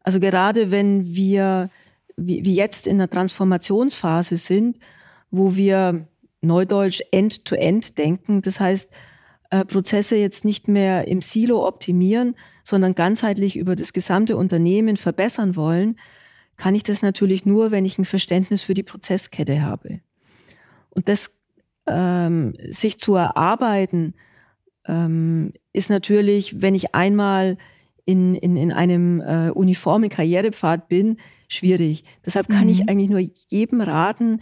Also 0.00 0.18
gerade 0.18 0.70
wenn 0.70 1.14
wir 1.14 1.70
wie, 2.16 2.44
wie 2.44 2.54
jetzt 2.54 2.86
in 2.86 2.98
der 2.98 3.08
Transformationsphase 3.08 4.36
sind, 4.36 4.78
wo 5.30 5.56
wir 5.56 6.06
neudeutsch 6.40 7.02
End-to-End 7.10 7.86
-End 7.86 7.98
denken, 7.98 8.42
das 8.42 8.60
heißt, 8.60 8.90
äh, 9.50 9.64
Prozesse 9.64 10.16
jetzt 10.16 10.44
nicht 10.44 10.68
mehr 10.68 11.06
im 11.08 11.22
Silo 11.22 11.66
optimieren, 11.66 12.34
sondern 12.64 12.94
ganzheitlich 12.94 13.56
über 13.56 13.76
das 13.76 13.92
gesamte 13.92 14.36
Unternehmen 14.36 14.96
verbessern 14.96 15.56
wollen, 15.56 15.96
kann 16.62 16.76
ich 16.76 16.84
das 16.84 17.02
natürlich 17.02 17.44
nur, 17.44 17.72
wenn 17.72 17.84
ich 17.84 17.98
ein 17.98 18.04
Verständnis 18.04 18.62
für 18.62 18.72
die 18.72 18.84
Prozesskette 18.84 19.62
habe. 19.62 19.98
Und 20.90 21.08
das 21.08 21.40
ähm, 21.88 22.54
sich 22.56 23.00
zu 23.00 23.16
erarbeiten, 23.16 24.14
ähm, 24.86 25.52
ist 25.72 25.90
natürlich, 25.90 26.62
wenn 26.62 26.76
ich 26.76 26.94
einmal 26.94 27.56
in, 28.04 28.36
in, 28.36 28.56
in 28.56 28.70
einem 28.70 29.20
äh, 29.20 29.50
uniformen 29.50 30.08
Karrierepfad 30.08 30.86
bin, 30.86 31.16
schwierig. 31.48 32.04
Deshalb 32.24 32.48
kann 32.48 32.66
mhm. 32.66 32.70
ich 32.70 32.88
eigentlich 32.88 33.10
nur 33.10 33.28
jedem 33.48 33.80
raten, 33.80 34.40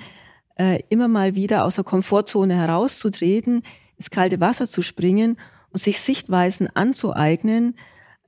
äh, 0.59 0.79
immer 0.91 1.09
mal 1.09 1.35
wieder 1.35 1.65
aus 1.65 1.77
der 1.77 1.85
Komfortzone 1.85 2.55
herauszutreten, 2.55 3.63
ins 3.97 4.11
kalte 4.11 4.41
Wasser 4.41 4.69
zu 4.69 4.83
springen 4.83 5.39
und 5.71 5.81
sich 5.81 5.99
Sichtweisen 5.99 6.69
anzueignen, 6.77 7.77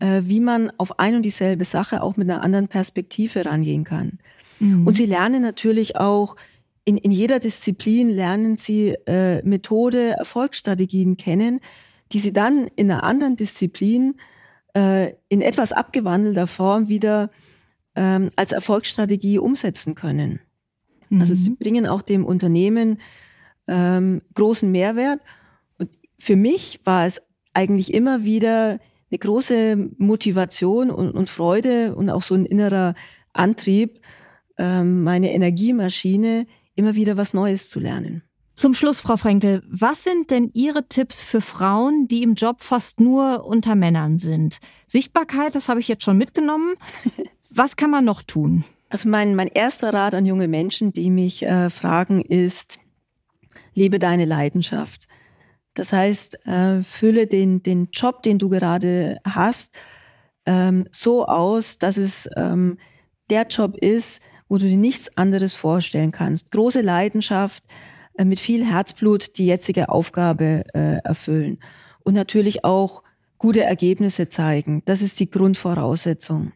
wie 0.03 0.41
man 0.41 0.71
auf 0.79 0.99
ein 0.99 1.15
und 1.17 1.23
dieselbe 1.23 1.65
Sache 1.65 2.03
auch 2.03 2.17
mit 2.17 2.29
einer 2.29 2.43
anderen 2.43 2.69
Perspektive 2.69 3.47
rangehen 3.47 3.85
kann. 3.85 4.19
Mhm. 4.59 4.87
Und 4.87 4.95
sie 4.95 5.07
lernen 5.07 5.43
natürlich 5.43 5.97
auch, 5.97 6.37
in, 6.85 6.97
in 6.97 7.13
jeder 7.13 7.39
Disziplin 7.39 8.11
lernen 8.11 8.57
sie 8.57 8.97
äh, 9.07 9.43
Methode, 9.47 10.17
Erfolgsstrategien 10.19 11.17
kennen, 11.17 11.61
die 12.11 12.19
sie 12.19 12.33
dann 12.33 12.69
in 12.77 12.91
einer 12.91 13.05
anderen 13.05 13.37
Disziplin 13.37 14.15
äh, 14.75 15.13
in 15.29 15.41
etwas 15.43 15.73
abgewandelter 15.73 16.47
Form 16.47 16.89
wieder 16.89 17.31
ähm, 17.95 18.31
als 18.37 18.53
Erfolgsstrategie 18.53 19.39
umsetzen 19.39 19.95
können. 19.95 20.41
Mhm. 21.09 21.21
Also 21.21 21.35
sie 21.35 21.51
bringen 21.51 21.87
auch 21.87 22.03
dem 22.03 22.25
Unternehmen 22.25 22.99
ähm, 23.69 24.23
großen 24.35 24.71
Mehrwert. 24.71 25.21
Und 25.79 25.91
für 26.19 26.37
mich 26.37 26.81
war 26.85 27.07
es 27.07 27.23
eigentlich 27.55 27.95
immer 27.95 28.25
wieder 28.25 28.81
eine 29.13 29.19
große 29.19 29.91
Motivation 29.99 30.91
und, 30.91 31.13
und 31.13 31.29
Freude 31.29 31.95
und 31.95 32.09
auch 32.09 32.23
so 32.23 32.35
ein 32.35 32.47
innerer 32.47 32.95
Antrieb, 33.35 34.01
ähm, 34.59 35.03
meine 35.03 35.33
Energiemaschine 35.33 36.47
immer 36.75 36.95
wieder 36.95 37.17
was 37.17 37.35
Neues 37.35 37.69
zu 37.69 37.79
lernen. 37.79 38.23
Zum 38.57 38.75
Schluss, 38.75 39.01
Frau 39.01 39.17
Frenkel, 39.17 39.63
was 39.69 40.05
sind 40.05 40.31
denn 40.31 40.51
Ihre 40.55 40.89
Tipps 40.89 41.21
für 41.21 41.41
Frauen, 41.41 42.07
die 42.09 42.23
im 42.23 42.35
Job 42.35 42.63
fast 42.63 43.01
nur 43.01 43.45
unter 43.45 43.75
Männern 43.75 44.19
sind? 44.19 44.59
Sichtbarkeit, 44.89 45.55
das 45.55 45.69
habe 45.69 45.81
ich 45.81 45.89
jetzt 45.89 46.05
schon 46.05 46.19
mitgenommen. 46.19 46.75
Was 47.55 47.77
kann 47.77 47.91
man 47.91 48.07
noch 48.07 48.23
tun? 48.23 48.65
Also 48.89 49.11
mein, 49.11 49.35
mein 49.35 49.49
erster 49.49 49.93
Rat 49.93 50.15
an 50.15 50.25
junge 50.25 50.49
Menschen, 50.49 50.95
die 50.95 51.11
mich 51.11 51.43
äh, 51.43 51.69
fragen, 51.69 52.23
ist, 52.23 52.79
lebe 53.75 53.99
deine 53.99 54.25
Leidenschaft. 54.25 55.07
Das 55.75 55.93
heißt, 55.93 56.47
äh, 56.47 56.83
fülle 56.83 57.27
den, 57.27 57.63
den 57.63 57.89
Job, 57.93 58.23
den 58.23 58.39
du 58.39 58.49
gerade 58.49 59.19
hast, 59.25 59.75
ähm, 60.45 60.87
so 60.93 61.27
aus, 61.27 61.79
dass 61.79 61.97
es 61.97 62.29
ähm, 62.37 62.79
der 63.31 63.47
Job 63.47 63.77
ist, 63.77 64.23
wo 64.49 64.59
du 64.59 64.67
dir 64.67 64.77
nichts 64.77 65.17
anderes 65.17 65.55
vorstellen 65.55 66.13
kannst. 66.13 66.51
Große 66.51 66.83
Leidenschaft, 66.83 67.65
äh, 68.19 68.25
mit 68.25 68.41
viel 68.41 68.65
Herzblut 68.67 69.39
die 69.39 69.47
jetzige 69.47 69.89
Aufgabe 69.89 70.65
äh, 70.75 70.99
erfüllen. 71.05 71.59
Und 72.05 72.15
natürlich 72.15 72.65
auch 72.65 73.03
gute 73.39 73.63
Ergebnisse 73.63 74.29
zeigen. 74.29 74.83
Das 74.85 75.01
ist 75.01 75.21
die 75.21 75.31
Grundvoraussetzung. 75.31 76.53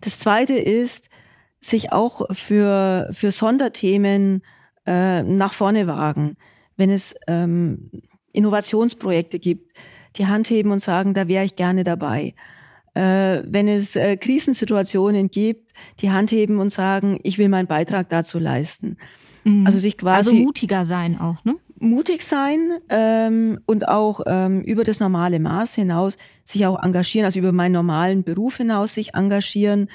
Das 0.00 0.18
Zweite 0.18 0.56
ist, 0.56 1.10
sich 1.60 1.92
auch 1.92 2.22
für, 2.30 3.08
für 3.12 3.32
Sonderthemen 3.32 4.42
äh, 4.86 5.22
nach 5.22 5.52
vorne 5.52 5.86
wagen 5.86 6.36
wenn 6.76 6.90
es 6.90 7.14
ähm, 7.26 7.90
Innovationsprojekte 8.32 9.38
gibt, 9.38 9.72
die 10.16 10.26
Hand 10.26 10.50
heben 10.50 10.70
und 10.70 10.80
sagen, 10.80 11.14
da 11.14 11.28
wäre 11.28 11.44
ich 11.44 11.56
gerne 11.56 11.84
dabei. 11.84 12.34
Äh, 12.94 13.42
wenn 13.44 13.68
es 13.68 13.96
äh, 13.96 14.16
Krisensituationen 14.16 15.30
gibt, 15.30 15.72
die 16.00 16.10
Hand 16.10 16.30
heben 16.30 16.58
und 16.58 16.70
sagen, 16.70 17.18
ich 17.22 17.38
will 17.38 17.48
meinen 17.48 17.66
Beitrag 17.66 18.08
dazu 18.08 18.38
leisten. 18.38 18.96
Mhm. 19.44 19.66
Also 19.66 19.78
sich 19.78 19.98
quasi. 19.98 20.30
Also 20.30 20.34
mutiger 20.34 20.84
sein 20.84 21.20
auch, 21.20 21.44
ne? 21.44 21.56
Mutig 21.78 22.22
sein 22.22 22.58
ähm, 22.88 23.60
und 23.66 23.86
auch 23.86 24.22
ähm, 24.26 24.62
über 24.62 24.82
das 24.82 24.98
normale 24.98 25.38
Maß 25.38 25.74
hinaus 25.74 26.16
sich 26.42 26.64
auch 26.64 26.82
engagieren, 26.82 27.26
also 27.26 27.38
über 27.38 27.52
meinen 27.52 27.72
normalen 27.72 28.24
Beruf 28.24 28.56
hinaus 28.56 28.94
sich 28.94 29.14
engagieren. 29.14 29.90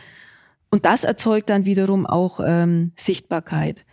Und 0.69 0.85
das 0.85 1.03
erzeugt 1.03 1.49
dann 1.49 1.65
wiederum 1.65 2.05
auch 2.05 2.39
ähm, 2.45 2.91
Sichtbarkeit. 2.95 3.83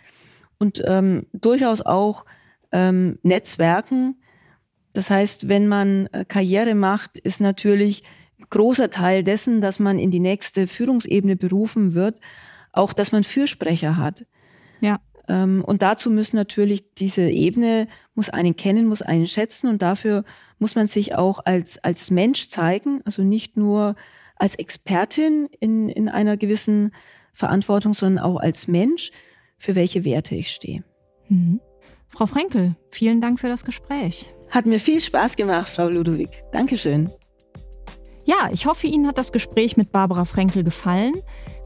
Und 0.58 0.82
ähm, 0.86 1.24
durchaus 1.32 1.80
auch 1.80 2.26
ähm, 2.72 3.18
Netzwerken. 3.22 4.20
Das 4.92 5.10
heißt, 5.10 5.48
wenn 5.48 5.68
man 5.68 6.06
äh, 6.06 6.24
Karriere 6.26 6.74
macht, 6.74 7.18
ist 7.18 7.40
natürlich 7.40 8.02
ein 8.38 8.46
großer 8.50 8.90
Teil 8.90 9.24
dessen, 9.24 9.60
dass 9.60 9.78
man 9.78 9.98
in 9.98 10.10
die 10.10 10.20
nächste 10.20 10.66
Führungsebene 10.66 11.36
berufen 11.36 11.94
wird, 11.94 12.20
auch, 12.72 12.92
dass 12.92 13.12
man 13.12 13.24
Fürsprecher 13.24 13.96
hat. 13.96 14.26
Ja. 14.80 15.00
Ähm, 15.28 15.62
und 15.64 15.82
dazu 15.82 16.10
müssen 16.10 16.36
natürlich 16.36 16.94
diese 16.94 17.22
Ebene, 17.30 17.88
muss 18.14 18.30
einen 18.30 18.56
kennen, 18.56 18.86
muss 18.86 19.02
einen 19.02 19.26
schätzen 19.26 19.68
und 19.68 19.82
dafür 19.82 20.24
muss 20.58 20.74
man 20.74 20.86
sich 20.86 21.14
auch 21.14 21.40
als, 21.44 21.82
als 21.84 22.10
Mensch 22.10 22.48
zeigen, 22.48 23.00
also 23.04 23.22
nicht 23.22 23.56
nur 23.56 23.94
als 24.36 24.54
Expertin 24.54 25.48
in, 25.60 25.88
in 25.88 26.08
einer 26.08 26.36
gewissen 26.36 26.92
Verantwortung, 27.32 27.94
sondern 27.94 28.24
auch 28.24 28.36
als 28.36 28.68
Mensch, 28.68 29.10
für 29.56 29.74
welche 29.74 30.04
Werte 30.04 30.34
ich 30.34 30.50
stehe. 30.50 30.84
Mhm. 31.28 31.60
Frau 32.08 32.26
Frenkel, 32.26 32.76
vielen 32.90 33.20
Dank 33.20 33.38
für 33.40 33.48
das 33.48 33.64
Gespräch. 33.64 34.28
Hat 34.50 34.66
mir 34.66 34.80
viel 34.80 35.00
Spaß 35.00 35.36
gemacht, 35.36 35.68
Frau 35.68 35.88
Ludwig. 35.88 36.42
Dankeschön. 36.52 37.10
Ja, 38.24 38.50
ich 38.52 38.66
hoffe, 38.66 38.86
Ihnen 38.86 39.06
hat 39.06 39.16
das 39.16 39.32
Gespräch 39.32 39.78
mit 39.78 39.90
Barbara 39.90 40.26
Frenkel 40.26 40.62
gefallen. 40.62 41.14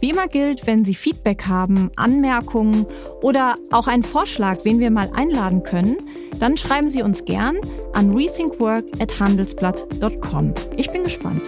Wie 0.01 0.11
immer 0.11 0.29
gilt, 0.29 0.65
wenn 0.67 0.85
Sie 0.85 0.95
Feedback 0.95 1.49
haben, 1.49 1.91
Anmerkungen 1.97 2.87
oder 3.21 3.57
auch 3.71 3.89
einen 3.89 4.05
Vorschlag, 4.05 4.65
wen 4.65 4.79
wir 4.79 4.91
mal 4.91 5.11
einladen 5.15 5.65
können, 5.65 5.99
dann 6.39 6.57
schreiben 6.57 6.89
Sie 6.89 7.03
uns 7.03 7.25
gern 7.25 7.57
an 7.95 8.15
rethinkwork@handelsblatt.com. 8.15 10.55
Ich 10.77 10.89
bin 10.89 11.05
gespannt. 11.05 11.43